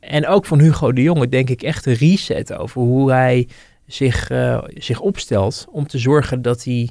en 0.00 0.26
ook 0.26 0.46
van 0.46 0.60
Hugo 0.60 0.92
de 0.92 1.02
Jonge 1.02 1.28
denk 1.28 1.50
ik 1.50 1.62
echt 1.62 1.86
een 1.86 1.94
reset 1.94 2.52
over 2.52 2.80
hoe 2.80 3.10
hij 3.12 3.48
zich, 3.86 4.30
zich 4.74 5.00
opstelt 5.00 5.66
om 5.70 5.86
te 5.86 5.98
zorgen 5.98 6.42
dat 6.42 6.64
hij 6.64 6.88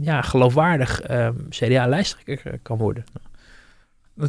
ja, 0.00 0.22
geloofwaardig 0.22 1.02
CDA-lijsttrekker 1.48 2.58
kan 2.62 2.76
worden. 2.76 3.04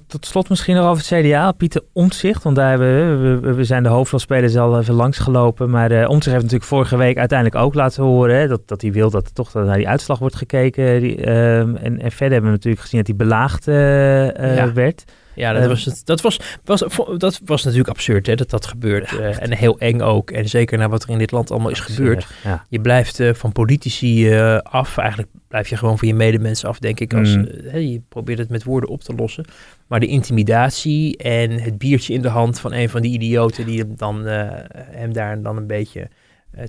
Tot 0.08 0.25
slot 0.25 0.49
misschien 0.49 0.75
nog 0.75 0.88
over 0.88 1.04
het 1.08 1.25
CDA, 1.25 1.51
Pieter 1.51 1.82
Omtzigt. 1.93 2.43
Want 2.43 2.56
daar 2.56 2.69
hebben 2.69 3.21
we, 3.21 3.39
we, 3.39 3.54
we 3.54 3.63
zijn 3.63 3.84
de 3.84 3.89
hoofdrolspelers 3.89 4.58
al 4.58 4.80
even 4.80 4.93
langsgelopen. 4.93 5.69
Maar 5.69 5.91
uh, 5.91 5.99
Omtzigt 6.10 6.25
heeft 6.25 6.43
natuurlijk 6.43 6.69
vorige 6.69 6.97
week 6.97 7.17
uiteindelijk 7.17 7.63
ook 7.63 7.73
laten 7.73 8.04
horen... 8.04 8.36
Hè, 8.36 8.47
dat, 8.47 8.67
dat 8.67 8.82
hij 8.82 8.91
wil 8.91 9.10
dat 9.10 9.25
er 9.25 9.34
toch 9.34 9.54
naar 9.54 9.77
die 9.77 9.88
uitslag 9.88 10.19
wordt 10.19 10.36
gekeken. 10.36 10.99
Die, 11.01 11.17
uh, 11.17 11.60
en, 11.60 11.99
en 11.99 12.12
verder 12.12 12.32
hebben 12.32 12.51
we 12.51 12.56
natuurlijk 12.56 12.82
gezien 12.82 12.99
dat 12.99 13.08
hij 13.08 13.15
belaagd 13.27 13.67
uh, 13.67 14.56
ja. 14.56 14.73
werd. 14.73 15.04
Ja, 15.36 15.54
dat, 15.54 15.67
was, 15.67 15.86
het, 15.86 16.02
dat, 16.06 16.22
was, 16.22 16.39
was, 16.63 16.80
dat 17.17 17.41
was 17.46 17.63
natuurlijk 17.63 17.89
absurd 17.89 18.28
hè, 18.28 18.36
dat 18.36 18.50
dat 18.50 18.65
gebeurt. 18.65 19.12
Uh, 19.12 19.41
en 19.41 19.54
heel 19.54 19.80
eng 19.80 20.00
ook. 20.00 20.32
En 20.32 20.50
zeker 20.50 20.78
naar 20.78 20.89
wat 20.89 21.04
er 21.04 21.10
in 21.10 21.17
dit 21.17 21.32
land 21.32 21.52
allemaal 21.52 21.70
is 21.70 21.80
gebeurd. 21.80 22.28
Ja. 22.44 22.65
Je 22.70 22.80
blijft 22.80 23.20
uh, 23.20 23.34
van 23.34 23.52
politici 23.52 24.34
uh, 24.34 24.58
af. 24.58 24.98
Eigenlijk 24.98 25.30
blijf 25.48 25.67
je 25.67 25.78
gewoon 25.78 25.98
van 25.98 26.08
je 26.08 26.13
medemensen 26.13 26.70
af, 26.70 26.80
denk 26.80 27.00
ik. 27.00 27.13
Als, 27.13 27.36
mm. 27.36 27.48
je 27.74 28.02
probeert 28.10 28.38
het 28.39 28.50
met 28.50 28.63
woorden 28.63 28.89
op 28.89 29.02
te 29.02 29.13
lossen. 29.15 29.46
Maar 29.88 30.00
de 30.00 30.08
intimidatie 30.08 31.17
en 31.17 31.52
het 31.52 31.78
biertje 31.78 32.13
in 32.13 32.22
de 32.22 32.30
hand 32.30 32.60
van 32.60 32.74
een 32.74 32.89
van 32.89 33.02
die 33.02 33.13
idioten... 33.13 33.65
die 33.65 33.80
hem, 33.80 33.94
dan, 33.96 34.26
hem 34.26 35.13
daar 35.13 35.41
dan 35.41 35.58
een 35.58 35.67
beetje 35.67 36.10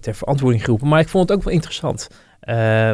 ter 0.01 0.15
verantwoording 0.15 0.65
geroepen. 0.65 0.89
Maar 0.89 1.01
ik 1.01 1.09
vond 1.09 1.29
het 1.29 1.39
ook 1.39 1.45
wel 1.45 1.55
interessant. 1.55 2.09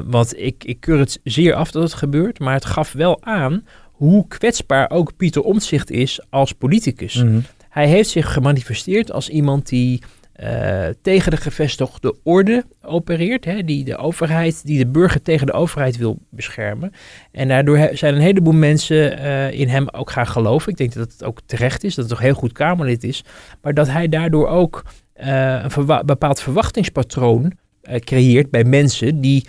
want 0.05 0.39
ik, 0.39 0.65
ik 0.65 0.81
keur 0.81 0.99
het 0.99 1.21
zeer 1.25 1.55
af 1.55 1.71
dat 1.71 1.83
het 1.83 1.95
gebeurt. 1.95 2.39
Maar 2.39 2.55
het 2.55 2.65
gaf 2.65 2.93
wel 2.93 3.25
aan 3.25 3.65
hoe 3.99 4.29
kwetsbaar 4.29 4.91
ook 4.91 5.17
Pieter 5.17 5.43
Omtzigt 5.43 5.91
is 5.91 6.21
als 6.31 6.53
politicus. 6.53 7.15
Mhm. 7.15 7.41
Hij 7.69 7.87
heeft 7.87 8.09
zich 8.09 8.33
gemanifesteerd 8.33 9.13
als 9.13 9.29
iemand 9.29 9.69
die 9.69 10.03
uh, 10.43 10.87
tegen 11.03 11.31
de 11.31 11.37
gevestigde 11.37 12.15
orde 12.23 12.65
opereert, 12.83 13.45
hè, 13.45 13.65
die 13.65 13.85
de 13.85 13.97
overheid, 13.97 14.67
die 14.67 14.79
de 14.79 14.87
burger 14.87 15.23
tegen 15.23 15.47
de 15.47 15.53
overheid 15.53 15.97
wil 15.97 16.19
beschermen. 16.31 16.93
En 17.33 17.49
daardoor 17.49 17.91
zijn 17.93 18.15
een 18.15 18.21
heleboel 18.21 18.53
mensen 18.53 19.19
uh, 19.19 19.53
in 19.53 19.69
hem 19.69 19.89
ook 19.89 20.11
gaan 20.11 20.27
geloven. 20.27 20.71
Ik 20.71 20.79
denk 20.79 20.93
dat 20.95 21.13
het 21.13 21.25
ook 21.25 21.41
terecht 21.47 21.85
is, 21.85 21.95
dat 21.95 22.05
het 22.05 22.15
toch 22.15 22.23
heel 22.23 22.35
goed 22.35 22.53
Kamerlid 22.53 23.05
is, 23.05 23.25
maar 23.63 23.75
dat 23.75 23.89
hij 23.89 24.09
daardoor 24.09 24.49
ook 24.49 24.85
uh, 25.21 25.65
een 25.77 26.07
bepaald 26.07 26.41
verwachtingspatroon 26.41 27.53
creëert 27.99 28.51
bij 28.51 28.65
mensen 28.65 29.21
die 29.21 29.45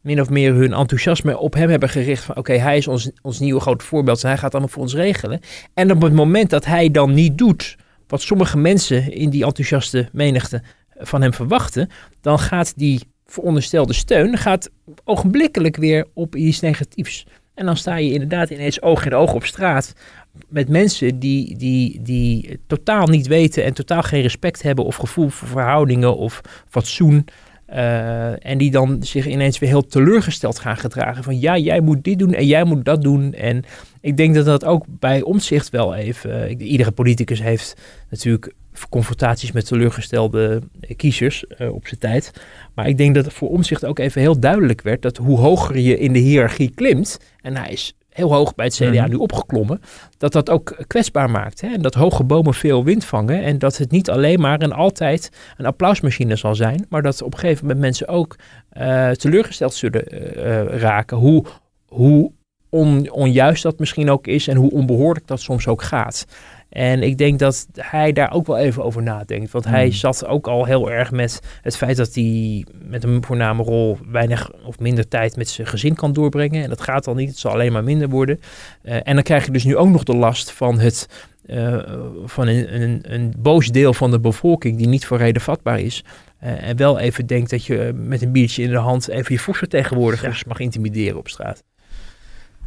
min 0.00 0.20
of 0.20 0.30
meer 0.30 0.54
hun 0.54 0.72
enthousiasme 0.72 1.38
op 1.38 1.54
hem 1.54 1.70
hebben 1.70 1.88
gericht. 1.88 2.24
Van 2.24 2.36
oké, 2.36 2.52
hij 2.52 2.76
is 2.76 2.88
ons, 2.88 3.10
ons 3.22 3.38
nieuwe 3.38 3.60
grote 3.60 3.84
voorbeeld 3.84 4.22
en 4.22 4.28
hij 4.28 4.38
gaat 4.38 4.52
allemaal 4.52 4.70
voor 4.70 4.82
ons 4.82 4.94
regelen. 4.94 5.40
En 5.74 5.90
op 5.90 6.02
het 6.02 6.12
moment 6.12 6.50
dat 6.50 6.64
hij 6.64 6.90
dan 6.90 7.14
niet 7.14 7.38
doet 7.38 7.76
wat 8.06 8.22
sommige 8.22 8.58
mensen 8.58 9.12
in 9.12 9.30
die 9.30 9.44
enthousiaste 9.44 10.08
menigte 10.12 10.62
van 10.98 11.22
hem 11.22 11.34
verwachten, 11.34 11.88
dan 12.20 12.38
gaat 12.38 12.72
die 12.76 13.00
veronderstelde 13.26 13.92
steun 13.92 14.38
gaat 14.38 14.70
ogenblikkelijk 15.04 15.76
weer 15.76 16.06
op 16.14 16.36
iets 16.36 16.60
negatiefs. 16.60 17.26
En 17.54 17.66
dan 17.66 17.76
sta 17.76 17.96
je 17.96 18.12
inderdaad 18.12 18.50
ineens 18.50 18.82
oog 18.82 19.06
in 19.06 19.14
oog 19.14 19.34
op 19.34 19.44
straat 19.44 19.92
met 20.48 20.68
mensen 20.68 21.18
die, 21.18 21.56
die, 21.56 22.02
die 22.02 22.60
totaal 22.66 23.06
niet 23.06 23.26
weten 23.26 23.64
en 23.64 23.74
totaal 23.74 24.02
geen 24.02 24.22
respect 24.22 24.62
hebben 24.62 24.84
of 24.84 24.96
gevoel 24.96 25.28
voor 25.28 25.48
verhoudingen 25.48 26.16
of 26.16 26.40
fatsoen. 26.68 27.24
Uh, 27.72 28.46
en 28.46 28.58
die 28.58 28.70
dan 28.70 29.02
zich 29.02 29.26
ineens 29.26 29.58
weer 29.58 29.68
heel 29.68 29.86
teleurgesteld 29.86 30.58
gaan 30.58 30.76
gedragen. 30.76 31.24
Van 31.24 31.40
ja, 31.40 31.56
jij 31.56 31.80
moet 31.80 32.04
dit 32.04 32.18
doen 32.18 32.34
en 32.34 32.46
jij 32.46 32.64
moet 32.64 32.84
dat 32.84 33.02
doen. 33.02 33.32
En 33.34 33.64
ik 34.00 34.16
denk 34.16 34.34
dat 34.34 34.44
dat 34.44 34.64
ook 34.64 34.84
bij 34.88 35.22
omzicht 35.22 35.70
wel 35.70 35.94
even. 35.94 36.58
Uh, 36.58 36.70
iedere 36.70 36.90
politicus 36.90 37.42
heeft 37.42 37.76
natuurlijk 38.08 38.54
confrontaties 38.88 39.52
met 39.52 39.66
teleurgestelde 39.66 40.62
kiezers 40.96 41.44
uh, 41.58 41.72
op 41.72 41.86
zijn 41.86 42.00
tijd. 42.00 42.32
Maar 42.74 42.88
ik 42.88 42.96
denk 42.96 43.14
dat 43.14 43.32
voor 43.32 43.48
omzicht 43.48 43.84
ook 43.84 43.98
even 43.98 44.20
heel 44.20 44.40
duidelijk 44.40 44.82
werd 44.82 45.02
dat 45.02 45.16
hoe 45.16 45.38
hoger 45.38 45.78
je 45.78 45.98
in 45.98 46.12
de 46.12 46.18
hiërarchie 46.18 46.72
klimt. 46.74 47.18
En 47.40 47.56
hij 47.56 47.70
is 47.70 47.94
heel 48.10 48.34
hoog 48.34 48.54
bij 48.54 48.64
het 48.64 48.74
CDA 48.74 48.86
mhm. 48.86 49.10
nu 49.10 49.14
opgeklommen, 49.14 49.80
dat 50.18 50.32
dat 50.32 50.50
ook 50.50 50.76
kwetsbaar 50.86 51.30
maakt. 51.30 51.60
Hè? 51.60 51.68
En 51.68 51.82
dat 51.82 51.94
hoge 51.94 52.24
bomen 52.24 52.54
veel 52.54 52.84
wind 52.84 53.04
vangen 53.04 53.42
en 53.42 53.58
dat 53.58 53.76
het 53.76 53.90
niet 53.90 54.10
alleen 54.10 54.40
maar 54.40 54.58
en 54.58 54.72
altijd 54.72 55.30
een 55.56 55.66
applausmachine 55.66 56.36
zal 56.36 56.54
zijn, 56.54 56.86
maar 56.88 57.02
dat 57.02 57.22
op 57.22 57.32
een 57.32 57.38
gegeven 57.38 57.64
moment 57.64 57.80
mensen 57.80 58.08
ook 58.08 58.36
uh, 58.78 59.10
teleurgesteld 59.10 59.74
zullen 59.74 60.04
uh, 60.14 60.64
raken. 60.64 61.16
Hoe, 61.16 61.44
hoe 61.86 62.32
on, 62.68 63.10
onjuist 63.10 63.62
dat 63.62 63.78
misschien 63.78 64.10
ook 64.10 64.26
is 64.26 64.48
en 64.48 64.56
hoe 64.56 64.70
onbehoorlijk 64.70 65.26
dat 65.26 65.40
soms 65.40 65.66
ook 65.66 65.82
gaat. 65.82 66.26
En 66.70 67.02
ik 67.02 67.18
denk 67.18 67.38
dat 67.38 67.66
hij 67.74 68.12
daar 68.12 68.32
ook 68.32 68.46
wel 68.46 68.58
even 68.58 68.84
over 68.84 69.02
nadenkt. 69.02 69.50
Want 69.50 69.64
hij 69.64 69.82
hmm. 69.82 69.92
zat 69.92 70.26
ook 70.26 70.48
al 70.48 70.64
heel 70.64 70.90
erg 70.90 71.10
met 71.10 71.40
het 71.62 71.76
feit 71.76 71.96
dat 71.96 72.14
hij 72.14 72.66
met 72.84 73.04
een 73.04 73.24
voorname 73.24 73.62
rol 73.62 73.98
weinig 74.10 74.50
of 74.64 74.78
minder 74.78 75.08
tijd 75.08 75.36
met 75.36 75.48
zijn 75.48 75.66
gezin 75.66 75.94
kan 75.94 76.12
doorbrengen. 76.12 76.62
En 76.62 76.68
dat 76.68 76.80
gaat 76.80 77.06
al 77.06 77.14
niet, 77.14 77.28
het 77.28 77.38
zal 77.38 77.52
alleen 77.52 77.72
maar 77.72 77.84
minder 77.84 78.08
worden. 78.08 78.40
Uh, 78.82 78.94
en 79.02 79.14
dan 79.14 79.22
krijg 79.22 79.44
je 79.44 79.52
dus 79.52 79.64
nu 79.64 79.76
ook 79.76 79.88
nog 79.88 80.04
de 80.04 80.16
last 80.16 80.52
van 80.52 80.78
het. 80.78 81.28
Uh, 81.46 81.78
van 82.24 82.46
een, 82.46 82.82
een, 82.82 83.00
een 83.02 83.34
boos 83.38 83.68
deel 83.68 83.94
van 83.94 84.10
de 84.10 84.20
bevolking 84.20 84.78
die 84.78 84.88
niet 84.88 85.06
voor 85.06 85.18
reden 85.18 85.42
vatbaar 85.42 85.80
is. 85.80 86.04
Uh, 86.42 86.68
en 86.68 86.76
wel 86.76 86.98
even 86.98 87.26
denkt 87.26 87.50
dat 87.50 87.64
je 87.64 87.92
met 87.94 88.22
een 88.22 88.32
biertje 88.32 88.62
in 88.62 88.70
de 88.70 88.76
hand 88.76 89.08
even 89.08 89.34
je 89.34 89.40
volksvertegenwoordigers 89.40 90.38
ja. 90.38 90.44
mag 90.48 90.58
intimideren 90.58 91.18
op 91.18 91.28
straat. 91.28 91.64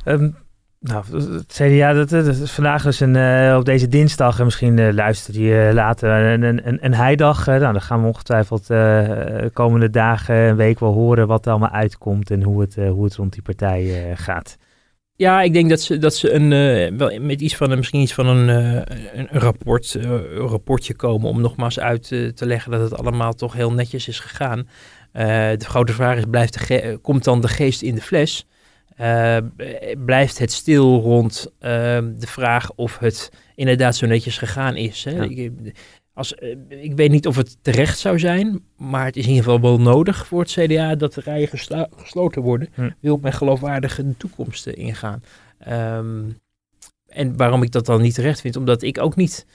Um, 0.06 0.36
nou, 0.84 1.04
het 1.48 2.10
dat, 2.10 2.28
is 2.28 2.52
vandaag 2.52 2.84
dus 2.84 3.00
een, 3.00 3.16
uh, 3.16 3.56
op 3.58 3.66
deze 3.66 3.88
dinsdag, 3.88 4.40
en 4.40 4.46
misschien 4.46 4.78
uh, 4.78 4.94
luister 4.94 5.40
je 5.40 5.72
later, 5.74 6.10
een, 6.10 6.44
een, 6.44 6.78
een 6.86 6.94
heidag. 6.94 7.46
nou, 7.46 7.60
dan 7.60 7.82
gaan 7.82 8.02
we 8.02 8.08
ongetwijfeld 8.08 8.68
de 8.68 9.50
komende 9.54 9.90
dagen, 9.90 10.36
een 10.36 10.56
week 10.56 10.80
wel 10.80 10.94
horen 10.94 11.28
wat 11.28 11.46
er 11.46 11.52
allemaal 11.52 11.70
uitkomt 11.70 12.32
en 12.32 12.44
hoe 12.44 12.62
het, 12.62 12.76
hoe 12.76 13.04
het 13.04 13.16
rond 13.16 13.34
die 13.34 13.42
partij 13.42 14.14
gaat. 14.16 14.58
Ja, 15.16 15.42
ik 15.42 15.54
denk 15.54 15.70
dat 15.70 15.82
ze, 15.82 15.98
dat 15.98 16.16
ze 16.16 16.32
een, 16.32 16.50
wel 16.98 17.20
met 17.20 17.42
iets 17.42 17.56
van 17.56 17.72
een, 17.72 17.78
misschien 17.78 18.02
iets 18.02 18.14
van 18.14 18.28
een, 18.28 18.48
een, 19.18 19.28
rapport, 19.32 19.94
een 19.94 20.36
rapportje 20.36 20.96
komen 20.96 21.30
om 21.30 21.42
nogmaals 21.42 21.80
uit 21.80 22.08
te 22.08 22.46
leggen 22.46 22.72
dat 22.72 22.82
het 22.82 23.00
allemaal 23.00 23.34
toch 23.34 23.54
heel 23.54 23.74
netjes 23.74 24.08
is 24.08 24.20
gegaan. 24.20 24.68
de 25.12 25.66
grote 25.66 25.94
vraag 25.94 26.18
is, 26.18 26.24
blijft 26.30 26.68
de 26.68 27.00
komt 27.02 27.24
dan 27.24 27.42
de 27.42 27.48
geest 27.48 27.82
in 27.82 27.96
de 27.96 28.02
fles? 28.02 28.48
Uh, 29.02 29.38
blijft 30.06 30.38
het 30.38 30.52
stil 30.52 31.00
rond 31.00 31.48
uh, 31.48 31.60
de 32.18 32.28
vraag 32.28 32.74
of 32.76 32.98
het 32.98 33.32
inderdaad 33.56 33.96
zo 33.96 34.08
netjes 34.08 34.38
gegaan 34.38 34.76
is. 34.76 35.04
Hè? 35.04 35.26
Ik, 35.26 35.52
als, 36.14 36.34
uh, 36.40 36.56
ik 36.68 36.96
weet 36.96 37.12
niet 37.12 37.28
of 37.28 37.36
het 37.36 37.58
terecht 37.62 38.00
zou 38.00 38.20
zijn, 38.20 38.64
maar 38.78 39.06
het 39.06 39.16
is 39.16 39.24
in 39.24 39.30
ieder 39.30 39.44
geval 39.44 39.62
wel 39.62 39.80
nodig 39.80 40.28
voor 40.28 40.40
het 40.40 40.52
CDA 40.52 40.96
dat 40.96 41.14
de 41.14 41.22
rijen 41.22 41.48
gesloten 41.98 42.42
worden. 42.42 42.70
Hm. 42.74 42.90
Wil 43.00 43.18
men 43.22 43.34
geloofwaardige 43.34 44.08
de 44.08 44.18
toekomst 44.18 44.68
ingaan. 44.68 45.24
Um, 45.68 46.42
en 47.08 47.38
waarom 47.38 47.64
ik 47.64 47.72
dat 47.72 47.86
dan 47.86 48.02
niet 48.02 48.14
terecht 48.14 48.42
vind, 48.42 48.56
omdat 48.56 48.82
ik 48.82 49.00
ook 49.00 49.16
niet 49.16 49.46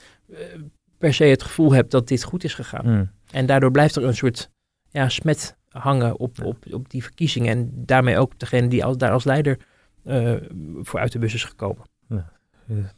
per 0.99 1.15
se 1.15 1.25
het 1.25 1.43
gevoel 1.43 1.73
heb 1.73 1.91
dat 1.91 2.09
dit 2.09 2.25
goed 2.25 2.45
is 2.45 2.55
gegaan. 2.55 2.85
Hm. 2.85 3.05
En 3.31 3.47
daardoor 3.47 3.71
blijft 3.71 3.97
er 3.97 4.05
een 4.05 4.17
soort 4.17 4.51
ja, 4.91 5.09
smet 5.09 5.58
hangen 5.79 6.19
op, 6.19 6.45
op, 6.45 6.57
op 6.71 6.91
die 6.91 7.03
verkiezingen. 7.03 7.57
En 7.57 7.73
daarmee 7.75 8.19
ook 8.19 8.39
degene 8.39 8.69
die 8.69 8.85
als, 8.85 8.97
daar 8.97 9.11
als 9.11 9.25
leider 9.25 9.59
uh, 10.07 10.33
voor 10.83 11.01
uit 11.01 11.13
de 11.13 11.19
bus 11.19 11.35
is 11.35 11.45
gekomen. 11.45 11.83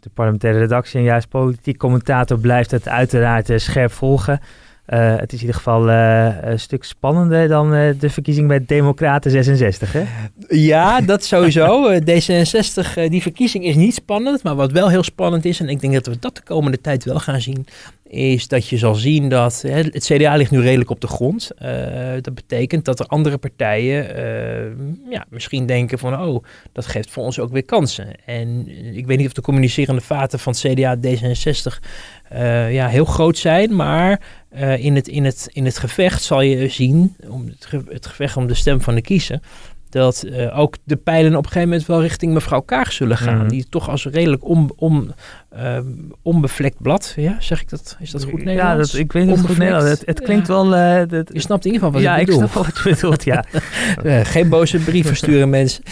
De 0.01 0.11
parlementaire 0.15 0.59
redactie 0.59 0.99
en 0.99 1.05
juist 1.05 1.29
politiek 1.29 1.77
commentator 1.77 2.39
blijft 2.39 2.71
het 2.71 2.89
uiteraard 2.89 3.51
uh, 3.51 3.59
scherp 3.59 3.93
volgen. 3.93 4.41
Uh, 4.87 5.17
het 5.17 5.33
is 5.33 5.41
in 5.41 5.47
ieder 5.47 5.55
geval 5.55 5.89
uh, 5.89 6.43
een 6.43 6.61
stuk 6.61 6.85
spannender 6.85 7.49
dan 7.49 7.75
uh, 7.75 7.91
de 7.99 8.11
verkiezing 8.11 8.49
bij 8.49 8.65
Democraten 8.67 9.31
66, 9.31 9.93
hè? 9.93 10.05
Ja, 10.49 11.01
dat 11.01 11.25
sowieso. 11.25 11.93
D66, 12.11 13.09
die 13.09 13.23
verkiezing 13.23 13.65
is 13.65 13.75
niet 13.75 13.95
spannend. 13.95 14.43
Maar 14.43 14.55
wat 14.55 14.73
wel 14.73 14.89
heel 14.89 15.03
spannend 15.03 15.45
is, 15.45 15.61
en 15.61 15.69
ik 15.69 15.81
denk 15.81 15.93
dat 15.93 16.07
we 16.07 16.19
dat 16.19 16.37
de 16.37 16.43
komende 16.43 16.81
tijd 16.81 17.05
wel 17.05 17.21
gaan 17.21 17.41
zien, 17.41 17.67
is 18.11 18.49
dat 18.49 18.69
je 18.69 18.79
zal 18.79 18.95
zien 18.95 19.29
dat 19.29 19.63
het 19.67 20.05
CDA 20.05 20.37
ligt 20.37 20.51
nu 20.51 20.61
redelijk 20.61 20.91
op 20.91 21.01
de 21.01 21.07
grond. 21.07 21.51
Uh, 21.63 21.69
dat 22.21 22.35
betekent 22.35 22.85
dat 22.85 23.01
er 23.01 23.07
andere 23.07 23.39
partijen 23.39 24.17
uh, 24.17 25.13
ja, 25.13 25.27
misschien 25.29 25.67
denken 25.67 25.99
van, 25.99 26.21
oh, 26.21 26.45
dat 26.73 26.87
geeft 26.87 27.11
voor 27.11 27.25
ons 27.25 27.39
ook 27.39 27.53
weer 27.53 27.65
kansen. 27.65 28.25
En 28.25 28.69
ik 28.97 29.07
weet 29.07 29.19
niet 29.19 29.27
of 29.27 29.33
de 29.33 29.41
communicerende 29.41 30.01
vaten 30.01 30.39
van 30.39 30.53
het 30.53 30.73
CDA 30.73 30.97
D66 30.97 31.79
uh, 32.33 32.73
ja, 32.73 32.89
heel 32.89 33.05
groot 33.05 33.39
zijn, 33.39 33.77
maar 33.77 34.21
in, 34.79 34.95
het, 34.95 35.09
in, 35.09 35.25
het, 35.25 35.49
in 35.53 35.65
het 35.65 35.79
gevecht 35.79 36.23
zal 36.23 36.41
je 36.41 36.69
zien, 36.69 37.17
om 37.29 37.47
het 37.89 38.07
gevecht 38.07 38.37
om 38.37 38.47
de 38.47 38.55
stem 38.55 38.81
van 38.81 38.95
de 38.95 39.03
kiezer, 39.03 39.41
dat 39.91 40.25
uh, 40.27 40.59
ook 40.59 40.77
de 40.85 40.97
pijlen 40.97 41.37
op 41.37 41.45
een 41.45 41.49
gegeven 41.49 41.69
moment 41.69 41.87
wel 41.87 42.01
richting 42.01 42.33
mevrouw 42.33 42.61
Kaag 42.61 42.93
zullen 42.93 43.17
gaan. 43.17 43.43
Mm. 43.43 43.49
Die 43.49 43.67
toch 43.69 43.89
als 43.89 44.07
redelijk 44.07 44.43
uh, 45.57 45.79
onbevlekt 46.23 46.83
blad, 46.83 47.13
ja, 47.17 47.37
zeg 47.39 47.61
ik 47.61 47.69
dat? 47.71 47.97
Is 48.01 48.11
dat 48.11 48.25
goed 48.25 48.45
Nederlands? 48.45 48.91
Ja, 48.91 48.97
dat, 48.97 49.05
ik 49.05 49.13
weet 49.13 49.27
niet 49.27 49.41
goed 49.41 49.59
Nederlands. 49.59 49.91
Het, 49.91 50.03
het 50.07 50.21
klinkt 50.21 50.47
ja. 50.47 50.53
wel... 50.53 50.67
Uh, 50.67 51.09
dat, 51.09 51.31
je 51.33 51.41
snapt 51.41 51.65
in 51.65 51.73
ieder 51.73 51.87
geval 51.87 51.93
wat 51.93 52.03
ja, 52.03 52.17
ik 52.17 52.27
bedoel. 52.27 52.41
Ja, 52.41 52.47
ik 52.47 52.53
snap 52.53 52.67
wat 52.67 52.85
je 52.85 52.91
bedoelt, 52.91 53.25
ja. 53.25 53.45
geen 54.35 54.49
boze 54.49 54.79
brieven 54.79 55.17
sturen 55.17 55.51
mensen. 55.51 55.83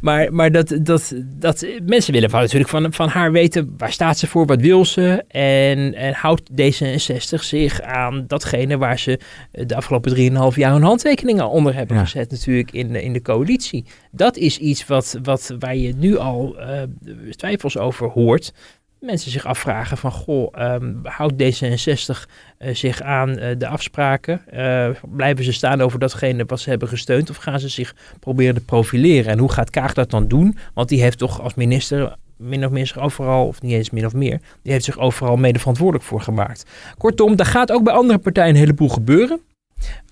maar 0.00 0.32
maar 0.32 0.52
dat, 0.52 0.78
dat, 0.80 1.14
dat, 1.38 1.66
mensen 1.82 2.12
willen 2.12 2.30
van, 2.30 2.40
natuurlijk 2.40 2.70
van, 2.70 2.92
van 2.92 3.08
haar 3.08 3.32
weten 3.32 3.74
waar 3.78 3.92
staat 3.92 4.18
ze 4.18 4.26
voor, 4.26 4.46
wat 4.46 4.60
wil 4.60 4.84
ze. 4.84 5.24
En, 5.28 5.94
en 5.94 6.12
houdt 6.12 6.50
D66 6.50 7.40
zich 7.40 7.80
aan 7.80 8.24
datgene 8.26 8.78
waar 8.78 8.98
ze 8.98 9.20
de 9.50 9.76
afgelopen 9.76 10.16
3,5 10.52 10.56
jaar 10.56 10.72
hun 10.72 10.82
handtekeningen 10.82 11.48
onder 11.48 11.74
hebben 11.74 11.98
gezet 11.98 12.30
natuurlijk 12.30 12.72
in 12.72 12.83
in, 12.88 12.94
in 12.94 13.12
de 13.12 13.22
coalitie. 13.22 13.84
Dat 14.10 14.36
is 14.36 14.58
iets 14.58 14.86
wat, 14.86 15.18
wat, 15.22 15.54
waar 15.58 15.76
je 15.76 15.94
nu 15.96 16.16
al 16.16 16.56
uh, 16.58 16.82
twijfels 17.30 17.78
over 17.78 18.08
hoort. 18.08 18.52
Mensen 19.00 19.30
zich 19.30 19.46
afvragen 19.46 19.96
van, 19.96 20.12
goh, 20.12 20.74
um, 20.74 21.00
houdt 21.02 21.42
D66 21.42 22.28
uh, 22.58 22.74
zich 22.74 23.02
aan 23.02 23.34
de 23.58 23.66
afspraken? 23.66 24.40
blijven 25.16 25.44
ze 25.44 25.52
staan 25.52 25.80
over 25.80 25.98
datgene 25.98 26.44
wat 26.46 26.60
ze 26.60 26.70
hebben 26.70 26.88
gesteund? 26.88 27.30
Of 27.30 27.36
gaan 27.36 27.60
ze 27.60 27.68
zich 27.68 27.94
proberen 28.20 28.54
te 28.54 28.64
profileren? 28.64 29.32
En 29.32 29.38
hoe 29.38 29.52
gaat 29.52 29.70
Kaag 29.70 29.92
dat 29.94 30.10
dan 30.10 30.28
doen? 30.28 30.58
Want 30.74 30.88
die 30.88 31.02
heeft 31.02 31.18
toch 31.18 31.40
als 31.40 31.54
minister 31.54 32.16
min 32.36 32.64
of 32.64 32.70
meer 32.70 32.86
zich 32.86 32.98
overal, 32.98 33.46
of 33.46 33.62
niet 33.62 33.72
eens 33.72 33.90
min 33.90 34.06
of 34.06 34.12
meer, 34.12 34.40
die 34.62 34.72
heeft 34.72 34.84
zich 34.84 34.98
overal 34.98 35.36
mede 35.36 35.58
verantwoordelijk 35.58 36.04
voor 36.04 36.20
gemaakt. 36.20 36.64
Kortom, 36.98 37.36
daar 37.36 37.46
gaat 37.46 37.72
ook 37.72 37.84
bij 37.84 37.94
andere 37.94 38.18
partijen 38.18 38.50
een 38.50 38.60
heleboel 38.60 38.88
gebeuren. 38.88 39.40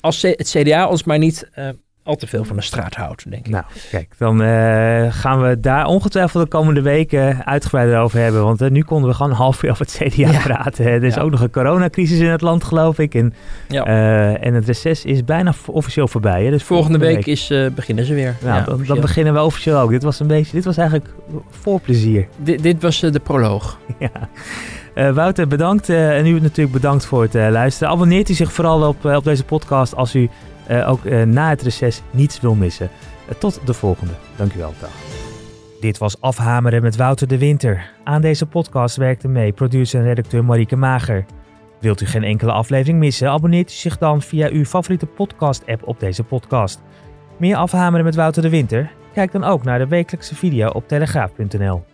Als 0.00 0.22
het 0.22 0.54
CDA 0.56 0.88
ons 0.88 1.04
maar 1.04 1.18
niet 1.18 1.50
al 2.04 2.16
te 2.16 2.26
veel 2.26 2.44
van 2.44 2.56
de 2.56 2.62
straat 2.62 2.94
houdt, 2.94 3.30
denk 3.30 3.46
ik. 3.46 3.52
Nou, 3.52 3.64
kijk, 3.90 4.14
dan 4.18 4.42
uh, 4.42 5.12
gaan 5.12 5.42
we 5.42 5.60
daar 5.60 5.86
ongetwijfeld 5.86 6.42
de 6.42 6.48
komende 6.48 6.82
weken 6.82 7.44
uitgebreider 7.46 7.98
over 7.98 8.18
hebben. 8.18 8.44
Want 8.44 8.62
uh, 8.62 8.70
nu 8.70 8.82
konden 8.82 9.10
we 9.10 9.16
gewoon 9.16 9.32
half 9.32 9.62
uur 9.62 9.70
over 9.70 9.86
het 9.86 9.94
CDA 10.14 10.30
ja. 10.30 10.40
praten. 10.40 10.86
Er 10.86 11.04
is 11.04 11.14
ja. 11.14 11.20
ook 11.20 11.30
nog 11.30 11.40
een 11.40 11.50
coronacrisis 11.50 12.18
in 12.18 12.30
het 12.30 12.40
land, 12.40 12.64
geloof 12.64 12.98
ik. 12.98 13.14
En, 13.14 13.34
ja. 13.68 13.86
uh, 13.86 14.46
en 14.46 14.54
het 14.54 14.66
reces 14.66 15.04
is 15.04 15.24
bijna 15.24 15.54
officieel 15.66 16.08
voorbij. 16.08 16.44
Hè? 16.44 16.50
Dus 16.50 16.62
volgende, 16.62 16.98
volgende 16.98 17.22
week, 17.22 17.24
week, 17.50 17.62
is, 17.70 17.74
beginnen 17.74 18.04
ze 18.04 18.14
weer. 18.14 18.36
Nou, 18.42 18.64
dan, 18.64 18.84
dan, 18.86 19.00
beginnen 19.00 19.32
we 19.32 19.42
officieel 19.42 19.78
ook. 19.78 19.90
Dit 19.90 20.02
was 20.02 20.20
een 20.20 20.26
beetje, 20.26 20.52
dit 20.52 20.64
was 20.64 20.76
eigenlijk 20.76 21.08
voor 21.50 21.80
plezier. 21.80 22.28
D 22.44 22.62
dit 22.62 22.82
was 22.82 23.00
de 23.00 23.20
proloog. 23.20 23.78
ja. 23.98 24.10
Uh, 24.94 25.14
Wouter, 25.14 25.48
bedankt. 25.48 25.88
Uh, 25.88 26.18
en 26.18 26.26
u 26.26 26.40
natuurlijk 26.40 26.72
bedankt 26.72 27.04
voor 27.04 27.22
het 27.22 27.34
uh, 27.34 27.48
luisteren. 27.50 27.92
Abonneert 27.92 28.28
u 28.28 28.34
zich 28.34 28.52
vooral 28.52 28.88
op, 28.88 29.04
op 29.04 29.24
deze 29.24 29.44
podcast 29.44 29.96
als 29.96 30.14
u 30.14 30.30
ook 30.68 31.04
na 31.24 31.48
het 31.48 31.62
reces 31.62 32.02
niets 32.10 32.40
wil 32.40 32.54
missen. 32.54 32.90
tot 33.38 33.60
de 33.64 33.74
volgende. 33.74 34.12
Dank 34.36 34.54
u 34.54 34.58
wel. 34.58 34.74
Dag. 34.80 34.90
Dit 35.80 35.98
was 35.98 36.20
Afhameren 36.20 36.82
met 36.82 36.96
Wouter 36.96 37.28
de 37.28 37.38
Winter. 37.38 37.90
Aan 38.04 38.20
deze 38.20 38.46
podcast 38.46 38.96
werkte 38.96 39.28
mee 39.28 39.52
producer 39.52 40.00
en 40.00 40.06
redacteur 40.06 40.44
Marieke 40.44 40.76
Mager. 40.76 41.24
Wilt 41.80 42.00
u 42.00 42.06
geen 42.06 42.24
enkele 42.24 42.52
aflevering 42.52 42.98
missen? 42.98 43.30
Abonneert 43.30 43.70
u 43.70 43.74
zich 43.74 43.98
dan 43.98 44.22
via 44.22 44.48
uw 44.48 44.64
favoriete 44.64 45.06
podcast-app 45.06 45.86
op 45.86 46.00
deze 46.00 46.22
podcast. 46.22 46.82
Meer 47.36 47.56
Afhameren 47.56 48.04
met 48.04 48.14
Wouter 48.14 48.42
de 48.42 48.48
Winter? 48.48 48.92
Kijk 49.12 49.32
dan 49.32 49.44
ook 49.44 49.64
naar 49.64 49.78
de 49.78 49.86
wekelijkse 49.86 50.34
video 50.34 50.68
op 50.68 50.88
telegraaf.nl. 50.88 51.91